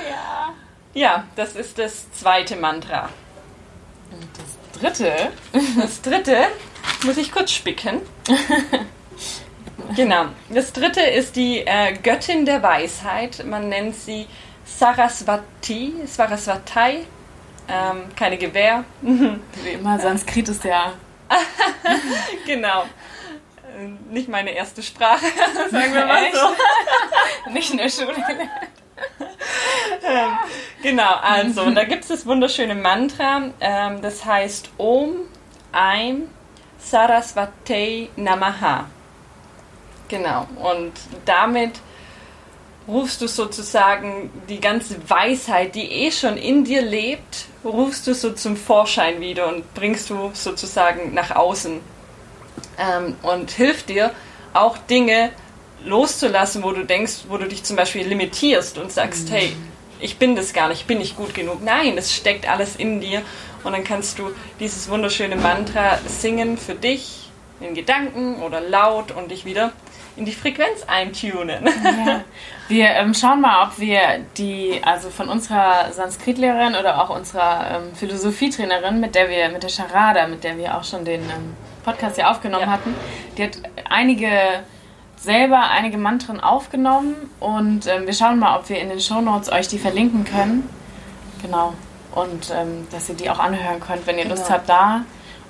Ja. 0.09 0.53
Ja, 0.93 1.23
das 1.35 1.55
ist 1.55 1.77
das 1.77 2.11
zweite 2.11 2.55
Mantra. 2.55 3.09
Und 4.11 4.27
das 4.35 4.81
dritte? 4.81 5.31
Das 5.79 6.01
dritte 6.01 6.47
muss 7.05 7.17
ich 7.17 7.31
kurz 7.31 7.51
spicken. 7.51 8.01
genau. 9.95 10.25
Das 10.49 10.73
dritte 10.73 11.01
ist 11.01 11.35
die 11.35 11.59
äh, 11.59 11.93
Göttin 11.93 12.45
der 12.45 12.61
Weisheit. 12.61 13.43
Man 13.45 13.69
nennt 13.69 13.95
sie 13.95 14.27
Saraswati, 14.65 15.93
Saraswatai. 16.05 17.05
Ähm, 17.67 18.03
keine 18.15 18.37
Gewehr. 18.37 18.83
Wie 19.01 19.69
immer, 19.73 19.99
Sanskrit 19.99 20.49
ist 20.49 20.63
ja. 20.63 20.93
genau. 22.45 22.85
Nicht 24.09 24.27
meine 24.27 24.51
erste 24.51 24.81
Sprache, 24.81 25.25
sagen 25.71 25.93
wir 25.93 26.05
mal 26.05 26.23
so. 26.33 27.51
Nicht 27.51 27.71
in 27.71 27.77
der 27.77 27.89
Schule 27.89 28.13
gelernt. 28.13 28.51
ähm, 30.03 30.37
genau, 30.81 31.13
also, 31.21 31.61
und 31.61 31.75
da 31.75 31.85
gibt 31.85 32.01
es 32.01 32.09
das 32.09 32.25
wunderschöne 32.25 32.75
Mantra, 32.75 33.43
ähm, 33.61 34.01
das 34.01 34.25
heißt 34.25 34.71
Om 34.77 35.11
Aim 35.71 36.29
Saraswati 36.79 38.09
Namaha. 38.15 38.87
Genau, 40.09 40.47
und 40.61 40.91
damit 41.25 41.79
rufst 42.87 43.21
du 43.21 43.27
sozusagen 43.27 44.31
die 44.49 44.59
ganze 44.59 44.97
Weisheit, 45.07 45.75
die 45.75 45.91
eh 45.91 46.11
schon 46.11 46.35
in 46.35 46.63
dir 46.63 46.81
lebt, 46.81 47.45
rufst 47.63 48.07
du 48.07 48.15
so 48.15 48.31
zum 48.31 48.57
Vorschein 48.57 49.21
wieder 49.21 49.47
und 49.47 49.73
bringst 49.75 50.09
du 50.09 50.31
sozusagen 50.33 51.13
nach 51.13 51.35
außen. 51.35 51.79
Ähm, 52.77 53.15
und 53.21 53.51
hilft 53.51 53.89
dir 53.89 54.11
auch 54.53 54.77
Dinge 54.77 55.31
loszulassen, 55.85 56.63
wo 56.63 56.71
du 56.71 56.85
denkst, 56.85 57.25
wo 57.27 57.37
du 57.37 57.47
dich 57.47 57.63
zum 57.63 57.75
Beispiel 57.75 58.05
limitierst 58.07 58.77
und 58.77 58.91
sagst, 58.91 59.29
mhm. 59.29 59.33
hey, 59.33 59.55
ich 59.99 60.17
bin 60.17 60.35
das 60.35 60.53
gar 60.53 60.69
nicht, 60.69 60.81
ich 60.81 60.87
bin 60.87 60.97
nicht 60.97 61.15
gut 61.15 61.33
genug. 61.33 61.63
Nein, 61.63 61.97
es 61.97 62.13
steckt 62.13 62.49
alles 62.49 62.75
in 62.75 63.01
dir 63.01 63.21
und 63.63 63.73
dann 63.73 63.83
kannst 63.83 64.17
du 64.17 64.31
dieses 64.59 64.89
wunderschöne 64.89 65.35
Mantra 65.35 65.99
singen 66.07 66.57
für 66.57 66.75
dich 66.75 67.29
in 67.59 67.75
Gedanken 67.75 68.41
oder 68.41 68.61
laut 68.61 69.11
und 69.11 69.31
dich 69.31 69.45
wieder 69.45 69.73
in 70.19 70.25
die 70.25 70.33
Frequenz 70.33 70.83
eintunen. 70.85 71.65
Ja. 71.65 72.21
Wir 72.67 72.89
ähm, 72.89 73.15
schauen 73.15 73.41
mal, 73.41 73.65
ob 73.67 73.79
wir 73.79 74.19
die, 74.37 74.79
also 74.83 75.09
von 75.09 75.27
unserer 75.27 75.91
Sanskritlehrerin 75.91 76.75
oder 76.75 77.01
auch 77.01 77.09
unserer 77.09 77.77
ähm, 77.77 77.95
Philosophietrainerin, 77.95 78.99
mit 78.99 79.15
der 79.15 79.29
wir, 79.29 79.49
mit 79.49 79.63
der 79.63 79.71
Charada, 79.71 80.27
mit 80.27 80.43
der 80.43 80.57
wir 80.57 80.77
auch 80.77 80.83
schon 80.83 81.03
den 81.03 81.21
ähm, 81.21 81.55
Podcast 81.83 82.17
hier 82.17 82.29
aufgenommen 82.29 82.65
ja. 82.65 82.71
hatten, 82.71 82.93
die 83.37 83.43
hat 83.45 83.57
einige 83.89 84.29
selber 85.15 85.69
einige 85.69 85.97
Mantren 85.97 86.39
aufgenommen 86.39 87.15
und 87.39 87.87
ähm, 87.87 88.05
wir 88.05 88.13
schauen 88.13 88.39
mal, 88.39 88.57
ob 88.57 88.69
wir 88.69 88.79
in 88.79 88.89
den 88.89 89.01
Shownotes 89.01 89.51
euch 89.51 89.67
die 89.67 89.79
verlinken 89.79 90.25
können. 90.25 90.69
Genau. 91.41 91.73
Und 92.13 92.53
ähm, 92.55 92.87
dass 92.91 93.09
ihr 93.09 93.15
die 93.15 93.29
auch 93.29 93.39
anhören 93.39 93.79
könnt, 93.79 94.05
wenn 94.05 94.17
ihr 94.17 94.23
genau. 94.23 94.35
Lust 94.35 94.49
habt, 94.49 94.69
da. 94.69 95.01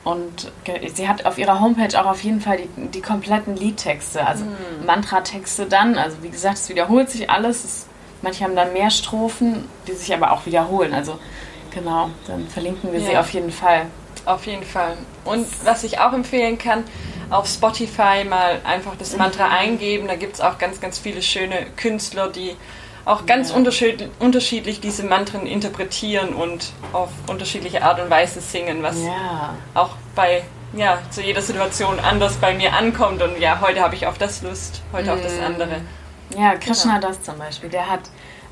Und 0.04 0.52
sie 0.94 1.08
hat 1.08 1.26
auf 1.26 1.38
ihrer 1.38 1.60
Homepage 1.60 2.00
auch 2.00 2.06
auf 2.06 2.24
jeden 2.24 2.40
Fall 2.40 2.58
die, 2.58 2.88
die 2.88 3.02
kompletten 3.02 3.56
Liedtexte, 3.56 4.26
also 4.26 4.46
mhm. 4.46 4.86
Mantra-Texte 4.86 5.66
dann. 5.66 5.98
Also 5.98 6.18
wie 6.22 6.30
gesagt, 6.30 6.58
es 6.58 6.70
wiederholt 6.70 7.10
sich 7.10 7.30
alles. 7.30 7.64
Es, 7.64 7.86
manche 8.22 8.44
haben 8.46 8.56
dann 8.56 8.74
mehr 8.74 8.90
Strophen, 8.92 9.66
die 9.88 9.94
sich 9.94 10.14
aber 10.14 10.32
auch 10.32 10.46
wiederholen. 10.46 10.94
Also 10.94 11.20
genau, 11.74 12.10
dann 12.28 12.48
verlinken 12.48 12.94
wir 12.94 13.00
ja. 13.00 13.10
sie 13.10 13.18
auf 13.18 13.30
jeden 13.32 13.52
Fall. 13.52 13.88
Auf 14.26 14.46
jeden 14.46 14.64
Fall. 14.64 14.98
Und 15.26 15.48
was 15.66 15.84
ich 15.84 16.00
auch 16.00 16.14
empfehlen 16.14 16.58
kann, 16.58 16.84
auf 17.30 17.48
Spotify 17.48 18.24
mal 18.28 18.62
einfach 18.64 18.96
das 18.98 19.16
Mantra 19.18 19.48
mhm. 19.48 19.54
eingeben. 19.54 20.08
Da 20.08 20.16
gibt 20.16 20.36
es 20.36 20.42
auch 20.42 20.58
ganz, 20.58 20.80
ganz 20.80 20.98
viele 20.98 21.22
schöne 21.22 21.68
Künstler, 21.76 22.30
die 22.30 22.56
auch 23.06 23.26
ganz 23.26 23.50
ja. 23.50 23.56
unterschiedlich, 23.56 24.10
unterschiedlich 24.20 24.80
diese 24.82 25.04
Mantren 25.04 25.46
interpretieren 25.46 26.30
und 26.34 26.72
auf 26.94 27.10
unterschiedliche 27.28 27.84
Art 27.84 28.00
und 28.00 28.10
Weise 28.10 28.42
singen, 28.42 28.84
was 28.84 29.02
ja. 29.02 29.56
auch 29.74 29.92
bei 30.16 30.44
ja, 30.74 31.00
zu 31.10 31.22
jeder 31.22 31.42
Situation 31.42 32.00
anders 32.00 32.38
bei 32.38 32.54
mir 32.54 32.74
ankommt. 32.74 33.22
Und 33.22 33.40
ja, 33.40 33.60
heute 33.62 33.82
habe 33.82 33.96
ich 33.96 34.06
auf 34.06 34.18
das 34.18 34.42
Lust, 34.42 34.82
heute 34.94 35.06
mhm. 35.06 35.14
auf 35.14 35.22
das 35.22 35.38
mhm. 35.38 35.46
andere. 35.46 35.82
Ja, 36.38 36.56
Krishna 36.56 36.96
genau. 36.96 37.08
das 37.08 37.24
zum 37.24 37.38
Beispiel. 37.38 37.70
Der 37.70 37.90
hat, 37.90 38.02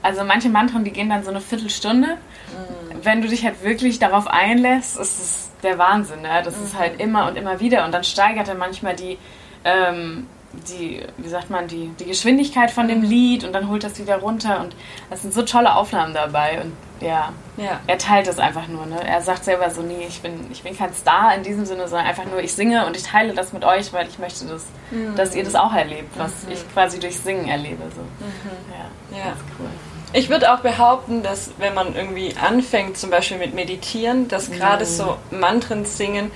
also 0.01 0.24
manche 0.24 0.50
Mantren, 0.50 0.84
die 0.84 0.92
gehen 0.92 1.10
dann 1.10 1.24
so 1.24 1.30
eine 1.30 1.42
Viertelstunde. 1.42 2.08
Mhm. 2.08 3.04
Wenn 3.04 3.22
du 3.22 3.27
dich 3.27 3.46
halt 3.46 3.63
wirklich 3.63 4.00
darauf 4.00 4.27
einlässt, 4.27 4.98
ist 4.98 5.20
es 5.20 5.50
der 5.62 5.77
Wahnsinn. 5.77 6.22
Ne? 6.22 6.42
Das 6.44 6.58
mhm. 6.58 6.66
ist 6.66 6.77
halt 6.77 7.00
immer 7.00 7.27
und 7.27 7.36
immer 7.36 7.60
wieder. 7.60 7.86
Und 7.86 7.92
dann 7.92 8.04
steigert 8.04 8.48
er 8.48 8.56
manchmal 8.56 8.96
die, 8.96 9.18
ähm, 9.63 10.27
die, 10.70 11.04
wie 11.18 11.30
sagt 11.30 11.50
man, 11.50 11.68
die, 11.68 11.92
die 12.00 12.06
Geschwindigkeit 12.06 12.72
von 12.72 12.88
dem 12.88 13.02
Lied 13.02 13.44
und 13.44 13.54
dann 13.54 13.70
holt 13.70 13.84
das 13.84 14.00
wieder 14.00 14.18
runter. 14.18 14.62
Und 14.62 14.76
das 15.10 15.22
sind 15.22 15.34
so 15.34 15.44
tolle 15.44 15.76
Aufnahmen 15.76 16.14
dabei. 16.14 16.62
Und 16.62 16.74
ja, 17.00 17.34
ja. 17.58 17.80
er 17.88 17.98
teilt 17.98 18.28
das 18.28 18.40
einfach 18.40 18.68
nur. 18.68 18.86
Ne? 18.86 19.00
Er 19.06 19.22
sagt 19.22 19.46
selber 19.46 19.70
so, 19.70 19.82
nee, 19.82 20.06
ich 20.08 20.22
bin, 20.22 20.34
ich 20.52 20.64
bin 20.64 20.76
kein 20.76 20.94
Star 20.94 21.36
in 21.36 21.44
diesem 21.44 21.66
Sinne, 21.66 21.88
sondern 21.88 22.08
einfach 22.08 22.26
nur, 22.26 22.40
ich 22.40 22.54
singe 22.54 22.86
und 22.86 22.96
ich 22.96 23.04
teile 23.04 23.34
das 23.34 23.54
mit 23.54 23.64
euch, 23.64 23.94
weil 23.94 24.08
ich 24.08 24.20
möchte, 24.20 24.46
dass, 24.46 24.66
mhm. 24.92 25.16
dass 25.16 25.36
ihr 25.36 25.44
das 25.44 25.56
auch 25.56 25.74
erlebt, 25.74 26.18
was 26.18 26.44
mhm. 26.44 26.52
ich 26.54 26.74
quasi 26.74 27.00
durch 27.00 27.18
Singen 27.18 27.48
erlebe. 27.48 27.84
So. 27.96 28.02
Mhm. 28.02 28.72
Ja, 28.72 29.18
ja. 29.18 29.30
Das 29.30 29.40
ist 29.40 29.46
cool. 29.60 29.68
Ich 30.14 30.30
würde 30.30 30.54
auch 30.54 30.60
behaupten, 30.60 31.22
dass 31.22 31.52
wenn 31.58 31.74
man 31.74 31.94
irgendwie 31.94 32.34
anfängt, 32.42 32.98
zum 32.98 33.10
Beispiel 33.10 33.38
mit 33.38 33.54
Meditieren, 33.54 34.30
dass 34.30 34.50
gerade 34.50 34.86
mm. 34.86 34.88
so 34.88 35.18
Mantren 35.32 35.84
singen 35.84 36.32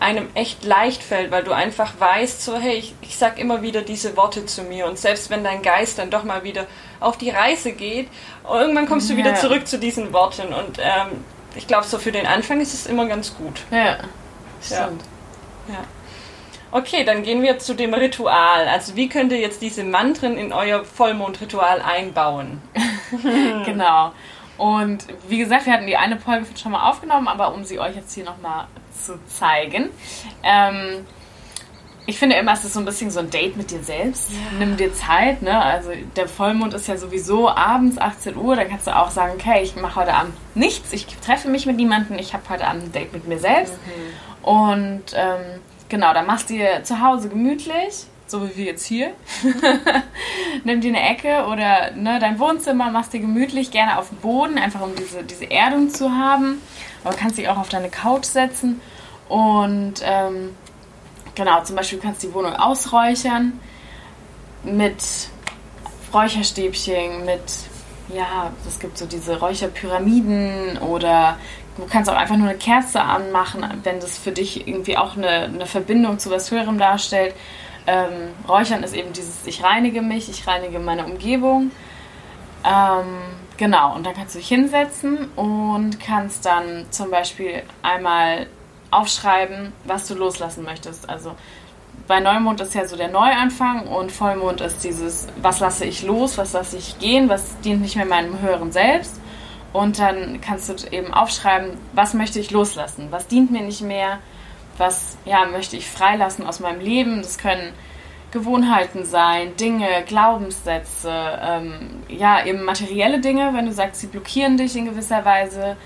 einem 0.00 0.28
echt 0.34 0.64
leicht 0.64 1.02
fällt, 1.02 1.30
weil 1.30 1.44
du 1.44 1.52
einfach 1.52 1.92
weißt, 1.98 2.42
so 2.42 2.56
hey, 2.56 2.76
ich, 2.76 2.94
ich 3.02 3.16
sag 3.16 3.38
immer 3.38 3.62
wieder 3.62 3.82
diese 3.82 4.16
Worte 4.16 4.46
zu 4.46 4.62
mir 4.62 4.86
und 4.86 4.98
selbst 4.98 5.30
wenn 5.30 5.44
dein 5.44 5.62
Geist 5.62 5.98
dann 5.98 6.10
doch 6.10 6.24
mal 6.24 6.42
wieder 6.42 6.66
auf 7.00 7.18
die 7.18 7.30
Reise 7.30 7.72
geht, 7.72 8.08
irgendwann 8.48 8.86
kommst 8.86 9.08
du 9.10 9.12
ja. 9.12 9.18
wieder 9.18 9.34
zurück 9.34 9.68
zu 9.68 9.78
diesen 9.78 10.12
Worten 10.12 10.54
und 10.54 10.78
ähm, 10.78 11.22
ich 11.54 11.66
glaube, 11.66 11.86
so 11.86 11.98
für 11.98 12.12
den 12.12 12.26
Anfang 12.26 12.60
ist 12.60 12.72
es 12.72 12.86
immer 12.86 13.06
ganz 13.06 13.36
gut. 13.36 13.60
Ja, 13.70 13.98
stimmt. 14.62 15.02
Ja. 15.68 15.74
ja. 15.74 15.84
Okay, 16.72 17.04
dann 17.04 17.24
gehen 17.24 17.42
wir 17.42 17.58
zu 17.58 17.74
dem 17.74 17.92
Ritual. 17.92 18.68
Also 18.68 18.94
wie 18.94 19.08
könnt 19.08 19.32
ihr 19.32 19.40
jetzt 19.40 19.60
diese 19.60 19.82
Mantren 19.82 20.38
in 20.38 20.52
euer 20.52 20.84
Vollmondritual 20.84 21.82
einbauen? 21.82 22.62
genau. 23.66 24.12
Und 24.56 25.04
wie 25.28 25.38
gesagt, 25.38 25.66
wir 25.66 25.72
hatten 25.72 25.88
die 25.88 25.96
eine 25.96 26.18
Folge 26.20 26.46
schon 26.56 26.72
mal 26.72 26.88
aufgenommen, 26.88 27.26
aber 27.26 27.52
um 27.54 27.64
sie 27.64 27.80
euch 27.80 27.96
jetzt 27.96 28.14
hier 28.14 28.24
nochmal 28.24 28.68
zu 29.06 29.18
zeigen. 29.26 29.90
Ähm, 30.42 31.06
ich 32.06 32.18
finde 32.18 32.36
immer, 32.36 32.54
es 32.54 32.64
ist 32.64 32.72
so 32.72 32.80
ein 32.80 32.86
bisschen 32.86 33.10
so 33.10 33.20
ein 33.20 33.30
Date 33.30 33.56
mit 33.56 33.70
dir 33.70 33.82
selbst. 33.82 34.30
Ja. 34.30 34.58
Nimm 34.58 34.76
dir 34.76 34.92
Zeit, 34.92 35.42
ne? 35.42 35.62
Also 35.62 35.90
der 36.16 36.28
Vollmond 36.28 36.74
ist 36.74 36.88
ja 36.88 36.96
sowieso 36.96 37.48
abends 37.48 37.98
18 37.98 38.36
Uhr, 38.36 38.56
dann 38.56 38.68
kannst 38.68 38.86
du 38.86 38.96
auch 38.96 39.10
sagen, 39.10 39.34
okay, 39.38 39.62
ich 39.62 39.76
mache 39.76 40.00
heute 40.00 40.14
Abend 40.14 40.34
nichts, 40.54 40.92
ich 40.92 41.06
treffe 41.06 41.48
mich 41.48 41.66
mit 41.66 41.76
niemandem, 41.76 42.18
ich 42.18 42.32
habe 42.32 42.42
heute 42.48 42.66
Abend 42.66 42.84
ein 42.84 42.92
Date 42.92 43.12
mit 43.12 43.28
mir 43.28 43.38
selbst. 43.38 43.74
Mhm. 43.74 44.48
Und 44.48 45.02
ähm, 45.14 45.60
Genau, 45.90 46.14
dann 46.14 46.24
machst 46.24 46.48
du 46.48 46.54
dir 46.54 46.84
zu 46.84 47.00
Hause 47.00 47.28
gemütlich, 47.28 48.06
so 48.28 48.48
wie 48.48 48.56
wir 48.56 48.64
jetzt 48.66 48.86
hier. 48.86 49.10
Nimm 50.64 50.80
dir 50.80 50.94
eine 50.94 51.02
Ecke 51.02 51.46
oder 51.46 51.90
ne, 51.96 52.20
dein 52.20 52.38
Wohnzimmer, 52.38 52.92
machst 52.92 53.12
dir 53.12 53.18
gemütlich, 53.18 53.72
gerne 53.72 53.98
auf 53.98 54.08
dem 54.08 54.18
Boden, 54.18 54.56
einfach 54.56 54.82
um 54.82 54.94
diese, 54.94 55.24
diese 55.24 55.50
Erdung 55.50 55.90
zu 55.90 56.12
haben. 56.12 56.62
Aber 57.04 57.14
kannst 57.14 57.38
dich 57.38 57.48
auch 57.48 57.58
auf 57.58 57.68
deine 57.68 57.90
Couch 57.90 58.24
setzen 58.24 58.80
und 59.28 59.94
ähm, 60.02 60.54
genau, 61.34 61.62
zum 61.62 61.76
Beispiel 61.76 61.98
kannst 61.98 62.22
du 62.22 62.28
die 62.28 62.34
Wohnung 62.34 62.54
ausräuchern 62.54 63.58
mit 64.62 65.02
Räucherstäbchen, 66.12 67.24
mit 67.24 67.40
ja, 68.08 68.50
es 68.66 68.80
gibt 68.80 68.98
so 68.98 69.06
diese 69.06 69.38
Räucherpyramiden 69.38 70.78
oder 70.78 71.38
Du 71.76 71.86
kannst 71.86 72.10
auch 72.10 72.16
einfach 72.16 72.36
nur 72.36 72.48
eine 72.48 72.58
Kerze 72.58 73.00
anmachen, 73.00 73.64
wenn 73.84 74.00
das 74.00 74.18
für 74.18 74.32
dich 74.32 74.66
irgendwie 74.68 74.96
auch 74.98 75.16
eine, 75.16 75.44
eine 75.44 75.66
Verbindung 75.66 76.18
zu 76.18 76.30
was 76.30 76.50
Höherem 76.50 76.78
darstellt. 76.78 77.34
Ähm, 77.86 78.34
Räuchern 78.48 78.82
ist 78.82 78.94
eben 78.94 79.12
dieses, 79.12 79.46
ich 79.46 79.62
reinige 79.62 80.02
mich, 80.02 80.28
ich 80.28 80.46
reinige 80.46 80.78
meine 80.78 81.06
Umgebung. 81.06 81.70
Ähm, 82.64 83.06
genau, 83.60 83.94
und 83.94 84.06
dann 84.06 84.14
kannst 84.14 84.34
du 84.34 84.38
dich 84.38 84.48
hinsetzen 84.48 85.28
und 85.36 86.00
kannst 86.00 86.46
dann 86.46 86.86
zum 86.90 87.10
Beispiel 87.10 87.62
einmal 87.82 88.46
aufschreiben, 88.90 89.72
was 89.84 90.08
du 90.08 90.14
loslassen 90.14 90.64
möchtest. 90.64 91.08
Also 91.08 91.34
bei 92.08 92.20
Neumond 92.20 92.60
ist 92.62 92.74
ja 92.74 92.86
so 92.88 92.96
der 92.96 93.10
Neuanfang 93.10 93.86
und 93.86 94.10
Vollmond 94.10 94.62
ist 94.62 94.82
dieses, 94.82 95.28
was 95.42 95.60
lasse 95.60 95.84
ich 95.84 96.02
los, 96.02 96.38
was 96.38 96.54
lasse 96.54 96.78
ich 96.78 96.98
gehen, 96.98 97.28
was 97.28 97.60
dient 97.60 97.82
nicht 97.82 97.96
mehr 97.96 98.06
meinem 98.06 98.40
höheren 98.40 98.72
Selbst. 98.72 99.20
Und 99.74 99.98
dann 99.98 100.40
kannst 100.40 100.70
du 100.70 100.74
eben 100.90 101.12
aufschreiben, 101.12 101.76
was 101.92 102.14
möchte 102.14 102.40
ich 102.40 102.50
loslassen, 102.50 103.08
was 103.10 103.26
dient 103.28 103.52
mir 103.52 103.62
nicht 103.62 103.82
mehr, 103.82 104.18
was 104.78 105.18
ja, 105.26 105.44
möchte 105.44 105.76
ich 105.76 105.86
freilassen 105.86 106.46
aus 106.46 106.60
meinem 106.60 106.80
Leben. 106.80 107.18
Das 107.18 107.36
können 107.36 107.74
Gewohnheiten 108.30 109.04
sein, 109.04 109.56
Dinge, 109.56 109.88
Glaubenssätze, 110.06 111.10
ähm, 111.42 112.02
ja, 112.08 112.44
eben 112.44 112.62
materielle 112.62 113.20
Dinge, 113.20 113.52
wenn 113.54 113.66
du 113.66 113.72
sagst, 113.72 114.00
sie 114.00 114.06
blockieren 114.06 114.56
dich 114.56 114.76
in 114.76 114.84
gewisser 114.84 115.24
Weise. 115.24 115.76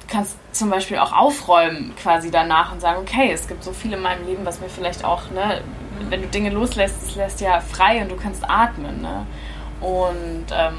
Du 0.00 0.06
kannst 0.12 0.36
zum 0.52 0.70
Beispiel 0.70 0.98
auch 0.98 1.12
aufräumen 1.12 1.94
quasi 2.00 2.30
danach 2.30 2.72
und 2.72 2.80
sagen, 2.80 3.00
okay, 3.00 3.32
es 3.32 3.48
gibt 3.48 3.64
so 3.64 3.72
viel 3.72 3.92
in 3.92 4.02
meinem 4.02 4.26
Leben, 4.26 4.44
was 4.44 4.60
mir 4.60 4.68
vielleicht 4.68 5.04
auch, 5.04 5.30
ne, 5.30 5.62
wenn 6.10 6.22
du 6.22 6.28
Dinge 6.28 6.50
loslässt, 6.50 7.02
es 7.02 7.14
lässt 7.16 7.40
ja 7.40 7.60
frei 7.60 8.02
und 8.02 8.10
du 8.10 8.16
kannst 8.16 8.48
atmen, 8.48 9.00
ne? 9.00 9.26
Und 9.80 10.46
ähm, 10.52 10.74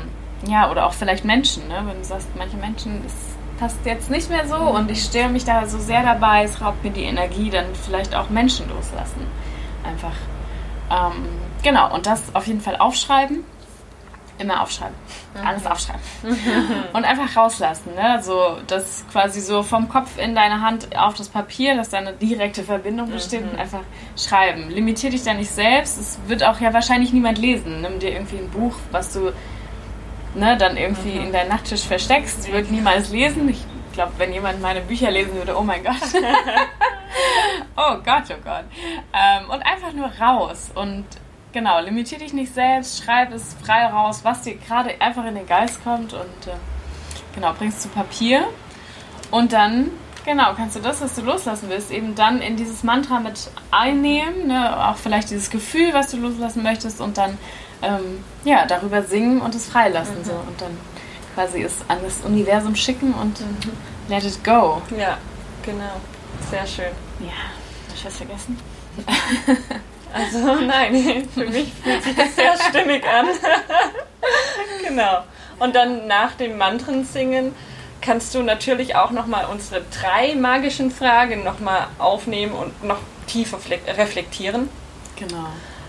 ja, 0.45 0.69
oder 0.69 0.85
auch 0.85 0.93
vielleicht 0.93 1.25
Menschen, 1.25 1.67
ne? 1.67 1.81
wenn 1.85 1.97
du 1.97 2.03
sagst, 2.03 2.27
manche 2.35 2.57
Menschen, 2.57 3.01
das 3.03 3.13
passt 3.59 3.85
jetzt 3.85 4.09
nicht 4.09 4.29
mehr 4.29 4.47
so 4.47 4.55
und 4.55 4.89
ich 4.91 5.03
störe 5.03 5.29
mich 5.29 5.45
da 5.45 5.65
so 5.65 5.79
sehr 5.79 6.03
dabei, 6.03 6.43
es 6.43 6.61
raubt 6.61 6.83
mir 6.83 6.91
die 6.91 7.03
Energie, 7.03 7.49
dann 7.49 7.65
vielleicht 7.73 8.15
auch 8.15 8.29
Menschen 8.29 8.69
loslassen. 8.69 9.25
Einfach. 9.83 10.13
Ähm, 10.89 11.27
genau, 11.63 11.93
und 11.93 12.05
das 12.05 12.23
auf 12.33 12.47
jeden 12.47 12.61
Fall 12.61 12.77
aufschreiben. 12.77 13.43
Immer 14.39 14.61
aufschreiben. 14.61 14.95
Mhm. 15.33 15.47
Alles 15.47 15.65
aufschreiben. 15.65 16.01
und 16.93 17.05
einfach 17.05 17.35
rauslassen. 17.35 17.95
Ne? 17.95 18.03
Also 18.03 18.57
das 18.67 19.03
quasi 19.11 19.41
so 19.41 19.63
vom 19.63 19.89
Kopf 19.89 20.19
in 20.19 20.35
deine 20.35 20.61
Hand 20.61 20.95
auf 20.95 21.15
das 21.15 21.29
Papier, 21.29 21.75
dass 21.75 21.89
da 21.89 21.97
eine 21.97 22.13
direkte 22.13 22.63
Verbindung 22.63 23.09
besteht 23.09 23.43
mhm. 23.43 23.51
und 23.51 23.59
einfach 23.59 23.81
schreiben. 24.15 24.69
Limitier 24.69 25.09
dich 25.09 25.23
da 25.23 25.33
nicht 25.33 25.49
selbst. 25.49 25.99
Es 25.99 26.19
wird 26.27 26.43
auch 26.43 26.59
ja 26.59 26.71
wahrscheinlich 26.71 27.13
niemand 27.13 27.39
lesen. 27.39 27.81
Nimm 27.81 27.99
dir 27.99 28.11
irgendwie 28.11 28.37
ein 28.37 28.49
Buch, 28.49 28.75
was 28.91 29.13
du 29.13 29.31
ne, 30.35 30.55
dann 30.57 30.77
irgendwie 30.77 31.17
mhm. 31.17 31.25
in 31.25 31.31
deinen 31.31 31.49
Nachttisch 31.49 31.83
versteckst, 31.83 32.51
wird 32.51 32.71
niemals 32.71 33.09
lesen. 33.09 33.49
Ich 33.49 33.65
glaube, 33.93 34.13
wenn 34.17 34.31
jemand 34.31 34.61
meine 34.61 34.81
Bücher 34.81 35.09
lesen 35.09 35.33
würde, 35.33 35.57
oh 35.57 35.63
mein 35.63 35.83
Gott. 35.83 35.95
oh 37.77 37.97
Gott, 38.03 38.23
oh 38.29 38.41
Gott. 38.43 38.65
Ähm, 39.13 39.49
und 39.49 39.61
einfach 39.65 39.93
nur 39.93 40.09
raus. 40.19 40.71
Und 40.75 41.05
genau, 41.53 41.79
limitier 41.79 42.19
dich 42.19 42.33
nicht 42.33 42.53
selbst, 42.53 43.03
schreib 43.03 43.31
es 43.33 43.55
frei 43.63 43.85
raus, 43.85 44.21
was 44.23 44.41
dir 44.41 44.55
gerade 44.55 44.99
einfach 44.99 45.25
in 45.25 45.35
den 45.35 45.47
Geist 45.47 45.83
kommt 45.83 46.13
und 46.13 46.47
äh, 46.47 46.55
genau, 47.35 47.53
bringst 47.53 47.81
zu 47.81 47.89
Papier. 47.89 48.47
Und 49.31 49.53
dann, 49.53 49.91
genau, 50.25 50.53
kannst 50.55 50.75
du 50.75 50.79
das, 50.79 51.01
was 51.01 51.15
du 51.15 51.21
loslassen 51.21 51.69
willst, 51.69 51.91
eben 51.91 52.15
dann 52.15 52.41
in 52.41 52.55
dieses 52.55 52.83
Mantra 52.83 53.19
mit 53.19 53.49
einnehmen, 53.71 54.47
ne? 54.47 54.87
auch 54.87 54.95
vielleicht 54.95 55.29
dieses 55.29 55.49
Gefühl, 55.49 55.93
was 55.93 56.11
du 56.11 56.17
loslassen 56.17 56.63
möchtest 56.63 57.01
und 57.01 57.17
dann 57.17 57.37
ähm, 57.81 58.23
ja, 58.43 58.65
darüber 58.65 59.03
singen 59.03 59.41
und 59.41 59.53
es 59.53 59.67
freilassen. 59.67 60.19
Mhm. 60.19 60.25
So. 60.25 60.31
Und 60.33 60.61
dann 60.61 60.77
quasi 61.35 61.61
es 61.61 61.73
an 61.87 61.99
das 62.03 62.21
Universum 62.25 62.75
schicken 62.75 63.13
und 63.13 63.39
mhm. 63.39 63.71
let 64.07 64.23
it 64.23 64.43
go. 64.43 64.81
Ja, 64.97 65.17
genau. 65.63 66.01
Sehr 66.49 66.65
schön. 66.65 67.06
Ja, 67.19 67.27
habe 67.27 67.95
ich 67.95 68.05
was 68.05 68.17
vergessen? 68.17 68.59
Also 70.13 70.55
nein, 70.65 71.27
für 71.33 71.45
mich 71.49 71.71
fühlt 71.83 72.03
sich 72.03 72.15
das 72.15 72.35
sehr 72.35 72.57
stimmig 72.69 73.05
an. 73.07 73.27
genau. 74.87 75.23
Und 75.59 75.75
dann 75.75 76.07
nach 76.07 76.33
dem 76.33 76.57
Mantren 76.57 77.05
singen 77.05 77.53
kannst 78.01 78.33
du 78.35 78.43
natürlich 78.43 78.95
auch 78.95 79.11
nochmal 79.11 79.45
unsere 79.51 79.81
drei 80.01 80.35
magischen 80.35 80.91
Fragen 80.91 81.43
nochmal 81.43 81.87
aufnehmen 81.97 82.53
und 82.53 82.83
noch 82.83 82.99
tiefer 83.25 83.57
reflektieren. 83.97 84.69
Genau. 85.15 85.47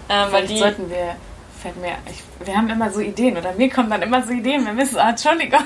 Ähm, 0.08 0.32
weil 0.32 0.46
die 0.46 0.58
sollten 0.58 0.90
wir 0.90 1.16
fällt 1.60 1.76
mir, 1.80 1.96
ich, 2.08 2.22
wir 2.46 2.56
haben 2.56 2.70
immer 2.70 2.88
so 2.90 3.00
Ideen 3.00 3.36
oder 3.36 3.52
mir 3.52 3.68
kommen 3.68 3.90
dann 3.90 4.00
immer 4.00 4.22
so 4.22 4.30
Ideen, 4.30 4.64
wir 4.64 4.74
müssen, 4.74 4.96
oh, 4.96 5.08
Entschuldigung, 5.08 5.64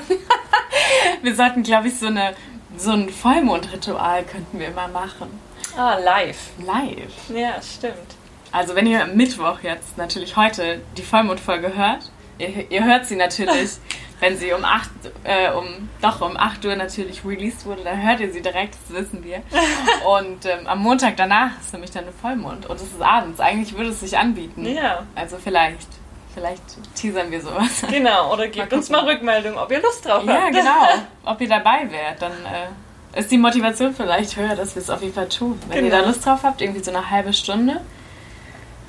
wir 1.21 1.35
sollten, 1.35 1.61
glaube 1.61 1.89
ich, 1.89 1.99
so, 1.99 2.07
eine, 2.07 2.33
so 2.75 2.93
ein 2.93 3.09
Vollmondritual 3.09 4.23
könnten 4.23 4.59
wir 4.59 4.69
immer 4.69 4.87
machen. 4.87 5.39
Ah, 5.77 5.97
live. 5.97 6.51
Live. 6.59 7.29
Ja, 7.29 7.61
stimmt. 7.61 8.15
Also 8.51 8.75
wenn 8.75 8.85
ihr 8.85 9.05
Mittwoch 9.07 9.59
jetzt 9.61 9.97
natürlich 9.97 10.35
heute 10.35 10.81
die 10.97 11.01
Vollmondfolge 11.01 11.75
hört, 11.75 12.11
ihr, 12.37 12.71
ihr 12.71 12.85
hört 12.85 13.07
sie 13.07 13.15
natürlich 13.15 13.71
wenn 14.23 14.37
sie 14.37 14.53
um 14.53 14.63
8, 14.63 14.89
äh, 15.25 15.51
um, 15.51 15.89
doch 16.01 16.21
um 16.21 16.37
8 16.37 16.63
Uhr 16.63 16.77
natürlich 16.77 17.25
released 17.25 17.65
wurde, 17.65 17.83
dann 17.83 18.01
hört 18.01 18.21
ihr 18.21 18.31
sie 18.31 18.41
direkt, 18.41 18.75
das 18.87 18.97
wissen 18.97 19.21
wir. 19.21 19.41
Und 20.07 20.45
ähm, 20.45 20.65
am 20.65 20.79
Montag 20.79 21.17
danach 21.17 21.59
ist 21.59 21.73
nämlich 21.73 21.91
dann 21.91 22.05
eine 22.05 22.13
Vollmond 22.13 22.65
und 22.67 22.75
es 22.75 22.83
ist 22.83 23.01
abends. 23.01 23.39
Eigentlich 23.41 23.75
würde 23.75 23.89
es 23.89 23.99
sich 23.99 24.17
anbieten. 24.17 24.65
Ja. 24.65 25.03
Also 25.15 25.37
vielleicht. 25.37 25.87
Vielleicht 26.33 26.63
teasern 26.95 27.31
wir 27.31 27.41
sowas. 27.41 27.83
Genau, 27.89 28.33
oder 28.33 28.47
gebt 28.47 28.71
mal 28.71 28.77
uns 28.77 28.89
mal 28.89 29.03
Rückmeldung, 29.03 29.57
ob 29.57 29.69
ihr 29.71 29.81
Lust 29.81 30.05
drauf 30.05 30.23
habt. 30.25 30.27
Ja, 30.27 30.49
genau. 30.49 31.03
Ob 31.25 31.39
ihr 31.41 31.49
dabei 31.49 31.91
wärt, 31.91 32.21
dann 32.21 32.31
äh, 32.31 32.67
ist 33.15 33.31
die 33.31 33.37
Motivation 33.37 33.93
vielleicht 33.93 34.35
höher, 34.35 34.55
dass 34.55 34.75
wir 34.75 34.81
es 34.81 34.89
auf 34.89 35.01
jeden 35.01 35.13
Fall 35.13 35.29
tun. 35.29 35.59
Wenn 35.67 35.85
genau. 35.85 35.95
ihr 35.95 36.01
da 36.01 36.07
Lust 36.07 36.25
drauf 36.25 36.39
habt, 36.43 36.61
irgendwie 36.61 36.83
so 36.83 36.91
eine 36.91 37.09
halbe 37.09 37.33
Stunde. 37.33 37.81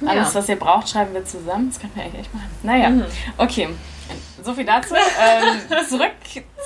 Alles, 0.04 0.34
ja. 0.34 0.40
was 0.40 0.48
ihr 0.48 0.56
braucht, 0.56 0.88
schreiben 0.88 1.14
wir 1.14 1.24
zusammen. 1.24 1.70
Das 1.70 1.80
könnten 1.80 1.96
wir 1.96 2.04
eigentlich 2.04 2.22
echt 2.22 2.34
machen. 2.34 2.50
Naja, 2.62 2.90
mhm. 2.90 3.04
okay. 3.38 3.68
So 4.42 4.52
viel 4.52 4.64
dazu. 4.64 4.94
ähm, 4.94 5.78
zurück 5.88 6.12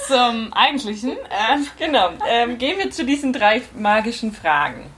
zum 0.07 0.53
Eigentlichen. 0.53 1.11
Ähm, 1.11 1.67
genau. 1.79 2.11
Ähm, 2.29 2.59
gehen 2.59 2.79
wir 2.79 2.91
zu 2.91 3.05
diesen 3.05 3.33
drei 3.33 3.63
magischen 3.77 4.33
Fragen. 4.33 4.91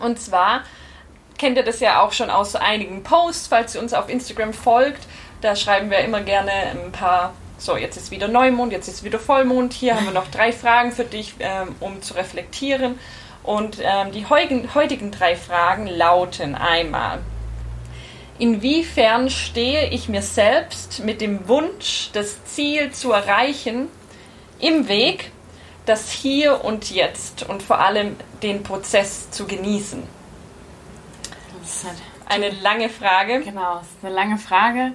Und 0.00 0.20
zwar 0.20 0.62
kennt 1.38 1.56
ihr 1.56 1.64
das 1.64 1.80
ja 1.80 2.00
auch 2.00 2.12
schon 2.12 2.30
aus 2.30 2.56
einigen 2.56 3.02
Posts, 3.02 3.46
falls 3.48 3.74
ihr 3.74 3.80
uns 3.80 3.92
auf 3.92 4.08
Instagram 4.08 4.52
folgt. 4.52 5.06
Da 5.40 5.54
schreiben 5.54 5.90
wir 5.90 5.98
immer 5.98 6.22
gerne 6.22 6.50
ein 6.50 6.92
paar. 6.92 7.34
So, 7.58 7.76
jetzt 7.76 7.96
ist 7.96 8.10
wieder 8.10 8.28
Neumond, 8.28 8.72
jetzt 8.72 8.86
ist 8.86 9.02
wieder 9.02 9.18
Vollmond. 9.18 9.72
Hier 9.72 9.96
haben 9.96 10.04
wir 10.04 10.12
noch 10.12 10.30
drei 10.30 10.52
Fragen 10.52 10.92
für 10.92 11.04
dich, 11.04 11.34
ähm, 11.38 11.74
um 11.80 12.02
zu 12.02 12.14
reflektieren. 12.14 12.98
Und 13.42 13.78
ähm, 13.80 14.12
die 14.12 14.26
heutigen, 14.26 14.74
heutigen 14.74 15.10
drei 15.10 15.36
Fragen 15.36 15.86
lauten 15.86 16.54
einmal: 16.54 17.20
Inwiefern 18.38 19.30
stehe 19.30 19.88
ich 19.88 20.08
mir 20.08 20.20
selbst 20.20 21.02
mit 21.02 21.22
dem 21.22 21.48
Wunsch, 21.48 22.10
das 22.12 22.44
Ziel 22.44 22.92
zu 22.92 23.12
erreichen, 23.12 23.88
im 24.60 24.88
Weg, 24.88 25.30
das 25.86 26.10
Hier 26.10 26.62
und 26.62 26.90
Jetzt 26.90 27.48
und 27.48 27.62
vor 27.62 27.78
allem 27.80 28.16
den 28.42 28.62
Prozess 28.64 29.30
zu 29.30 29.46
genießen? 29.46 30.02
Das 31.62 31.74
ist 31.74 31.84
halt 31.84 31.98
eine 32.28 32.50
lange 32.50 32.90
Frage. 32.90 33.40
Genau, 33.40 33.76
das 33.78 33.86
ist 33.86 34.04
eine 34.04 34.14
lange 34.14 34.36
Frage. 34.36 34.92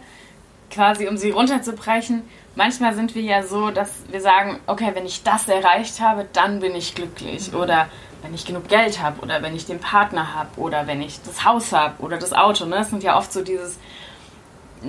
Quasi, 0.69 1.07
um 1.07 1.17
sie 1.17 1.31
runterzubrechen. 1.31 2.23
Manchmal 2.55 2.93
sind 2.93 3.15
wir 3.15 3.21
ja 3.21 3.43
so, 3.43 3.71
dass 3.71 3.91
wir 4.09 4.19
sagen, 4.19 4.59
okay, 4.67 4.91
wenn 4.93 5.05
ich 5.05 5.23
das 5.23 5.47
erreicht 5.47 6.01
habe, 6.01 6.27
dann 6.33 6.59
bin 6.59 6.75
ich 6.75 6.95
glücklich. 6.95 7.51
Mhm. 7.51 7.59
Oder 7.59 7.87
wenn 8.21 8.33
ich 8.33 8.45
genug 8.45 8.67
Geld 8.67 9.01
habe 9.01 9.21
oder 9.21 9.41
wenn 9.41 9.55
ich 9.55 9.65
den 9.65 9.79
Partner 9.79 10.33
habe 10.33 10.59
oder 10.59 10.85
wenn 10.85 11.01
ich 11.01 11.21
das 11.21 11.45
Haus 11.45 11.71
habe 11.71 12.01
oder 12.03 12.17
das 12.17 12.33
Auto. 12.33 12.65
Ne? 12.65 12.75
Das 12.75 12.89
sind 12.89 13.03
ja 13.03 13.17
oft 13.17 13.31
so 13.31 13.41
dieses, 13.43 13.79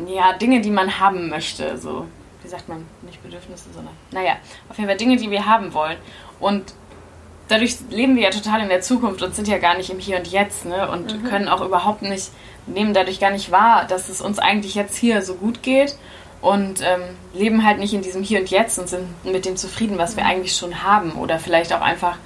ja, 0.06 0.32
Dinge, 0.34 0.60
die 0.60 0.70
man 0.70 0.98
haben 0.98 1.28
möchte. 1.28 1.78
So, 1.78 2.06
wie 2.42 2.48
sagt 2.48 2.68
man, 2.68 2.84
nicht 3.02 3.22
Bedürfnisse, 3.22 3.70
sondern, 3.72 3.94
naja, 4.10 4.36
auf 4.68 4.76
jeden 4.76 4.88
Fall 4.88 4.98
Dinge, 4.98 5.16
die 5.16 5.30
wir 5.30 5.46
haben 5.46 5.72
wollen. 5.72 5.98
Und 6.40 6.74
dadurch 7.48 7.76
leben 7.90 8.16
wir 8.16 8.24
ja 8.24 8.30
total 8.30 8.60
in 8.60 8.68
der 8.68 8.80
Zukunft 8.80 9.22
und 9.22 9.34
sind 9.34 9.48
ja 9.48 9.58
gar 9.58 9.76
nicht 9.76 9.90
im 9.90 9.98
Hier 9.98 10.18
und 10.18 10.26
Jetzt, 10.26 10.64
ne? 10.64 10.90
Und 10.90 11.22
mhm. 11.22 11.28
können 11.28 11.48
auch 11.48 11.60
überhaupt 11.60 12.02
nicht, 12.02 12.30
nehmen 12.66 12.94
dadurch 12.94 13.20
gar 13.20 13.30
nicht 13.30 13.50
wahr, 13.50 13.86
dass 13.86 14.08
es 14.08 14.20
uns 14.20 14.38
eigentlich 14.38 14.74
jetzt 14.74 14.96
hier 14.96 15.22
so 15.22 15.34
gut 15.34 15.62
geht 15.62 15.96
und 16.42 16.82
ähm, 16.82 17.02
leben 17.32 17.64
halt 17.64 17.78
nicht 17.78 17.94
in 17.94 18.02
diesem 18.02 18.22
Hier 18.22 18.40
und 18.40 18.50
Jetzt 18.50 18.78
und 18.78 18.88
sind 18.88 19.24
mit 19.24 19.46
dem 19.46 19.56
zufrieden, 19.56 19.96
was 19.96 20.16
wir 20.16 20.24
mhm. 20.24 20.30
eigentlich 20.30 20.56
schon 20.56 20.82
haben. 20.82 21.12
Oder 21.12 21.38
vielleicht 21.38 21.72
auch 21.72 21.80
einfach 21.80 22.18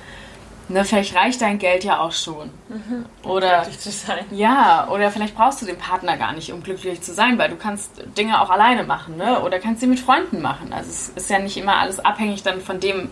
Ne, 0.69 0.85
vielleicht 0.85 1.15
reicht 1.15 1.43
dein 1.43 1.59
Geld 1.59 1.85
ja 1.85 2.01
auch 2.01 2.11
schon. 2.11 2.51
Mhm, 2.69 3.07
oder 3.23 3.63
zu 3.71 3.91
sein. 3.91 4.25
Ja, 4.33 4.89
oder 4.91 5.13
vielleicht 5.13 5.37
brauchst 5.37 5.63
du 5.63 5.67
den 5.67 5.79
Partner 5.79 6.17
gar 6.17 6.33
nicht, 6.33 6.53
um 6.53 6.61
glücklich 6.61 7.01
zu 7.03 7.15
sein, 7.15 7.39
weil 7.39 7.51
du 7.51 7.57
kannst 7.57 8.03
Dinge 8.19 8.43
auch 8.43 8.51
alleine 8.51 8.83
machen, 8.83 9.17
ne? 9.17 9.43
Oder 9.43 9.61
kannst 9.61 9.81
sie 9.81 9.87
mit 9.87 10.01
Freunden 10.01 10.43
machen. 10.43 10.73
Also 10.73 10.91
es 10.91 11.09
ist 11.11 11.31
ja 11.31 11.39
nicht 11.39 11.57
immer 11.57 11.77
alles 11.77 12.01
abhängig 12.01 12.43
dann 12.43 12.61
von 12.61 12.81
dem, 12.81 13.11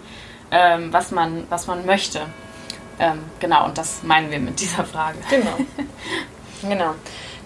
ähm, 0.51 0.93
was 0.93 1.13
man, 1.13 1.45
was 1.49 1.69
man 1.69 1.87
möchte. 1.87 2.23
Ähm, 2.99 3.21
genau, 3.39 3.67
und 3.67 3.79
das 3.79 4.03
meinen 4.03 4.33
wir 4.33 4.41
mit 4.41 4.59
dieser 4.61 4.85
Frage. 4.85 5.19
Genau. 5.31 5.57
genau. 6.69 6.95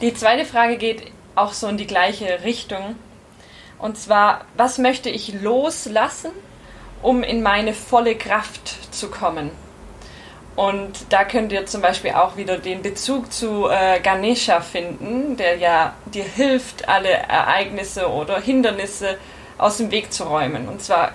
Die 0.01 0.15
zweite 0.15 0.47
Frage 0.47 0.79
geht 0.79 1.13
auch 1.35 1.53
so 1.53 1.67
in 1.69 1.77
die 1.77 1.87
gleiche 1.87 2.45
Richtung. 2.45 2.97
Und 3.79 3.97
zwar, 3.97 4.45
was 4.57 4.79
möchte 4.79 5.09
ich 5.09 5.41
loslassen, 5.41 6.33
um 7.03 7.23
in 7.23 7.43
meine 7.43 7.75
volle 7.75 8.17
Kraft 8.17 8.93
zu 8.93 9.11
kommen? 9.11 9.51
Und 10.57 11.13
da 11.13 11.23
könnt 11.23 11.53
ihr 11.53 11.67
zum 11.67 11.83
Beispiel 11.83 12.11
auch 12.13 12.37
wieder 12.37 12.59
den 12.59 12.83
Bezug 12.83 13.33
zu 13.33 13.69
äh, 13.69 14.01
Ganesha 14.01 14.61
finden, 14.61 15.37
der 15.37 15.57
ja 15.59 15.95
dir 16.07 16.25
hilft, 16.25 16.89
alle 16.89 17.11
Ereignisse 17.11 18.11
oder 18.11 18.41
Hindernisse 18.41 19.19
aus 19.57 19.77
dem 19.77 19.93
Weg 19.93 20.13
zu 20.13 20.25
räumen. 20.25 20.69
Und 20.69 20.83
zwar, 20.83 21.13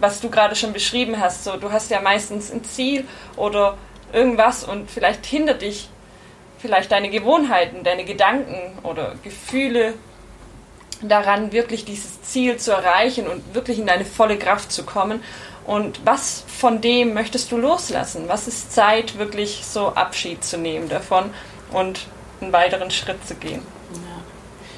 was 0.00 0.20
du 0.20 0.28
gerade 0.28 0.56
schon 0.56 0.72
beschrieben 0.72 1.20
hast, 1.20 1.44
so 1.44 1.56
du 1.56 1.70
hast 1.70 1.92
ja 1.92 2.00
meistens 2.00 2.50
ein 2.50 2.64
Ziel 2.64 3.06
oder 3.36 3.78
irgendwas 4.12 4.64
und 4.64 4.90
vielleicht 4.90 5.24
hindert 5.24 5.62
dich 5.62 5.88
vielleicht 6.58 6.90
deine 6.90 7.10
Gewohnheiten, 7.10 7.84
deine 7.84 8.04
Gedanken 8.04 8.76
oder 8.82 9.14
Gefühle 9.22 9.94
daran, 11.02 11.52
wirklich 11.52 11.84
dieses 11.84 12.22
Ziel 12.22 12.56
zu 12.56 12.72
erreichen 12.72 13.26
und 13.26 13.54
wirklich 13.54 13.78
in 13.78 13.86
deine 13.86 14.04
volle 14.04 14.38
Kraft 14.38 14.72
zu 14.72 14.84
kommen. 14.84 15.22
Und 15.66 16.00
was 16.04 16.44
von 16.46 16.80
dem 16.80 17.14
möchtest 17.14 17.52
du 17.52 17.56
loslassen? 17.56 18.24
Was 18.28 18.48
ist 18.48 18.72
Zeit, 18.72 19.18
wirklich 19.18 19.64
so 19.64 19.88
Abschied 19.88 20.42
zu 20.44 20.58
nehmen 20.58 20.88
davon 20.88 21.32
und 21.72 22.00
einen 22.40 22.52
weiteren 22.52 22.90
Schritt 22.90 23.26
zu 23.26 23.34
gehen. 23.34 23.62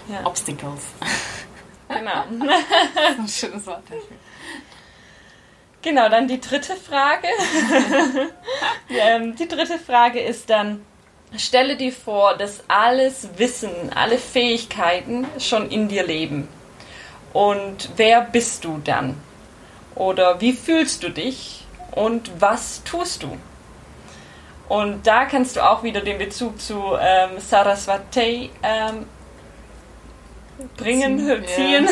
Ja. 0.09 0.15
Ja. 0.15 0.27
Obstacles. 0.27 0.83
Genau. 1.89 2.25
das 2.95 3.11
ist 3.11 3.19
ein 3.19 3.29
schönes 3.29 3.67
Wort 3.67 3.83
dafür. 3.85 4.17
Genau, 5.83 6.09
dann 6.09 6.27
die 6.27 6.41
dritte 6.41 6.75
Frage. 6.75 7.29
Ähm, 8.89 9.37
die 9.37 9.49
dritte 9.49 9.79
Frage 9.79 10.21
ist 10.21 10.51
dann, 10.51 10.85
stelle 11.37 11.77
dir 11.77 11.93
vor, 11.93 12.37
dass 12.37 12.65
alles 12.69 13.29
Wissen, 13.37 13.71
alle 13.95 14.19
Fähigkeiten 14.19 15.27
schon 15.39 15.71
in 15.71 15.89
dir 15.89 16.05
leben. 16.05 16.49
Und 17.33 17.91
wer 17.97 18.21
bist 18.21 18.65
du 18.65 18.81
dann? 18.85 19.17
Oder 19.95 20.41
wie 20.41 20.53
fühlst 20.53 21.03
du 21.03 21.11
dich? 21.11 21.65
Und 21.93 22.31
was 22.41 22.83
tust 22.85 23.23
du? 23.23 23.37
Und 24.69 25.07
da 25.07 25.27
kannst 25.27 25.57
du 25.57 25.61
auch 25.61 25.83
wieder 25.83 26.01
den 26.01 26.19
Bezug 26.19 26.61
zu 26.61 26.97
ähm, 26.99 27.39
Saraswati 27.39 28.51
ähm, 28.63 29.07
bringen, 30.77 31.19
ziehen, 31.19 31.45
ziehen. 31.87 31.89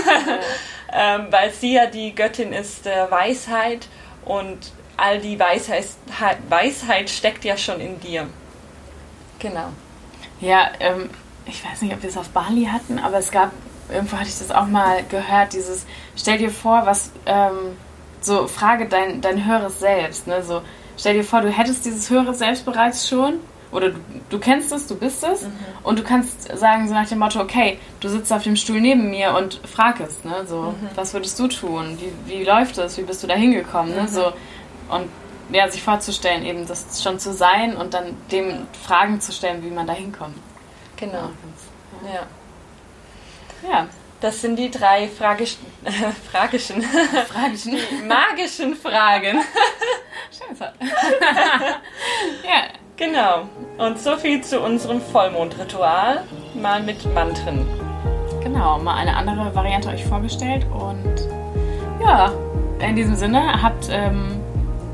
Ja. 0.92 1.14
ähm, 1.16 1.26
weil 1.30 1.50
sie 1.52 1.74
ja 1.74 1.86
die 1.86 2.14
Göttin 2.14 2.52
ist 2.52 2.86
der 2.86 3.10
Weisheit 3.10 3.86
und 4.24 4.72
all 4.96 5.18
die 5.18 5.38
Weisheit, 5.38 5.84
Weisheit 6.48 7.10
steckt 7.10 7.44
ja 7.44 7.56
schon 7.56 7.80
in 7.80 8.00
dir. 8.00 8.28
Genau. 9.40 9.68
Ja, 10.40 10.70
ähm, 10.78 11.10
ich 11.46 11.64
weiß 11.64 11.82
nicht, 11.82 11.92
ob 11.92 12.02
wir 12.02 12.08
es 12.08 12.16
auf 12.16 12.28
Bali 12.28 12.66
hatten, 12.66 12.98
aber 12.98 13.18
es 13.18 13.30
gab, 13.30 13.50
irgendwo 13.92 14.16
hatte 14.16 14.28
ich 14.28 14.38
das 14.38 14.50
auch 14.50 14.66
mal 14.66 15.02
gehört, 15.08 15.52
dieses, 15.52 15.84
stell 16.16 16.38
dir 16.38 16.50
vor, 16.50 16.86
was, 16.86 17.10
ähm, 17.26 17.76
so 18.20 18.46
frage 18.46 18.86
dein, 18.86 19.20
dein 19.20 19.44
höheres 19.46 19.80
Selbst, 19.80 20.26
ne, 20.26 20.42
so, 20.42 20.62
stell 20.96 21.14
dir 21.14 21.24
vor, 21.24 21.40
du 21.40 21.50
hättest 21.50 21.84
dieses 21.84 22.08
höhere 22.10 22.34
Selbst 22.34 22.64
bereits 22.64 23.08
schon 23.08 23.40
oder 23.72 23.90
du, 23.90 23.98
du 24.28 24.38
kennst 24.38 24.72
es, 24.72 24.86
du 24.86 24.96
bist 24.96 25.24
es 25.24 25.42
mhm. 25.42 25.52
und 25.82 25.98
du 25.98 26.02
kannst 26.02 26.56
sagen 26.56 26.86
so 26.86 26.94
nach 26.94 27.08
dem 27.08 27.18
Motto, 27.18 27.40
okay, 27.40 27.78
du 28.00 28.08
sitzt 28.08 28.32
auf 28.32 28.42
dem 28.42 28.56
Stuhl 28.56 28.80
neben 28.80 29.10
mir 29.10 29.34
und 29.34 29.60
frag 29.66 30.00
es, 30.00 30.24
ne, 30.24 30.44
so, 30.46 30.74
mhm. 30.78 30.88
was 30.94 31.14
würdest 31.14 31.38
du 31.38 31.48
tun? 31.48 31.98
Wie, 31.98 32.30
wie 32.30 32.44
läuft 32.44 32.78
es? 32.78 32.98
Wie 32.98 33.02
bist 33.02 33.22
du 33.22 33.26
da 33.26 33.34
hingekommen, 33.34 33.94
ne, 33.94 34.02
mhm. 34.02 34.08
so 34.08 34.32
und 34.90 35.08
ja, 35.52 35.68
sich 35.68 35.82
vorzustellen, 35.82 36.44
eben 36.44 36.66
das 36.66 37.02
schon 37.02 37.18
zu 37.18 37.32
sein 37.32 37.76
und 37.76 37.94
dann 37.94 38.16
dem 38.30 38.66
Fragen 38.84 39.20
zu 39.20 39.32
stellen, 39.32 39.64
wie 39.64 39.70
man 39.70 39.86
da 39.86 39.92
hinkommt. 39.92 40.36
Genau. 40.96 41.30
Ja. 42.04 42.26
Ja. 43.68 43.86
Das 44.20 44.42
sind 44.42 44.56
die 44.56 44.70
drei 44.70 45.08
Fragisch 45.08 45.56
äh, 45.84 45.90
fragischen, 46.30 46.82
fragischen. 46.82 47.78
magischen 48.06 48.76
Fragen. 48.76 49.40
Scheiße. 50.30 50.72
ja. 52.44 52.80
Genau. 53.00 53.48
Und 53.78 53.98
so 53.98 54.18
viel 54.18 54.42
zu 54.42 54.60
unserem 54.60 55.00
Vollmondritual, 55.00 56.22
mal 56.54 56.82
mit 56.82 57.02
Mantren. 57.14 57.66
Genau, 58.42 58.78
mal 58.78 58.94
eine 58.94 59.16
andere 59.16 59.54
Variante 59.54 59.88
euch 59.88 60.04
vorgestellt 60.04 60.66
und 60.70 61.28
ja, 62.04 62.30
in 62.78 62.96
diesem 62.96 63.16
Sinne 63.16 63.62
habt 63.62 63.88
ähm, 63.90 64.39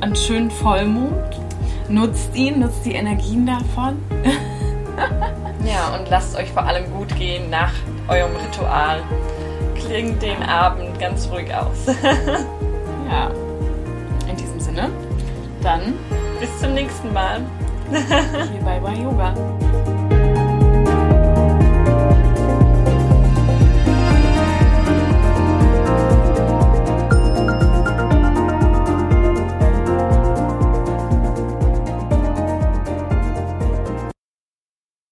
einen 0.00 0.16
schönen 0.16 0.50
Vollmond, 0.50 1.40
nutzt 1.88 2.34
ihn, 2.34 2.60
nutzt 2.60 2.84
die 2.84 2.92
Energien 2.92 3.46
davon. 3.46 4.02
ja, 5.64 5.96
und 5.96 6.08
lasst 6.10 6.36
euch 6.36 6.50
vor 6.50 6.64
allem 6.64 6.90
gut 6.92 7.14
gehen 7.16 7.50
nach 7.50 7.72
eurem 8.08 8.32
Ritual. 8.36 9.02
Klingt 9.74 10.22
den 10.22 10.42
Abend 10.42 10.98
ganz 10.98 11.28
ruhig 11.30 11.52
aus. 11.54 11.86
ja, 13.10 13.30
in 14.28 14.36
diesem 14.36 14.60
Sinne, 14.60 14.90
dann 15.62 15.94
bis 16.40 16.58
zum 16.60 16.74
nächsten 16.74 17.12
Mal. 17.12 17.40
Bye 17.90 18.80
bye 18.80 19.00
Yoga. 19.00 19.34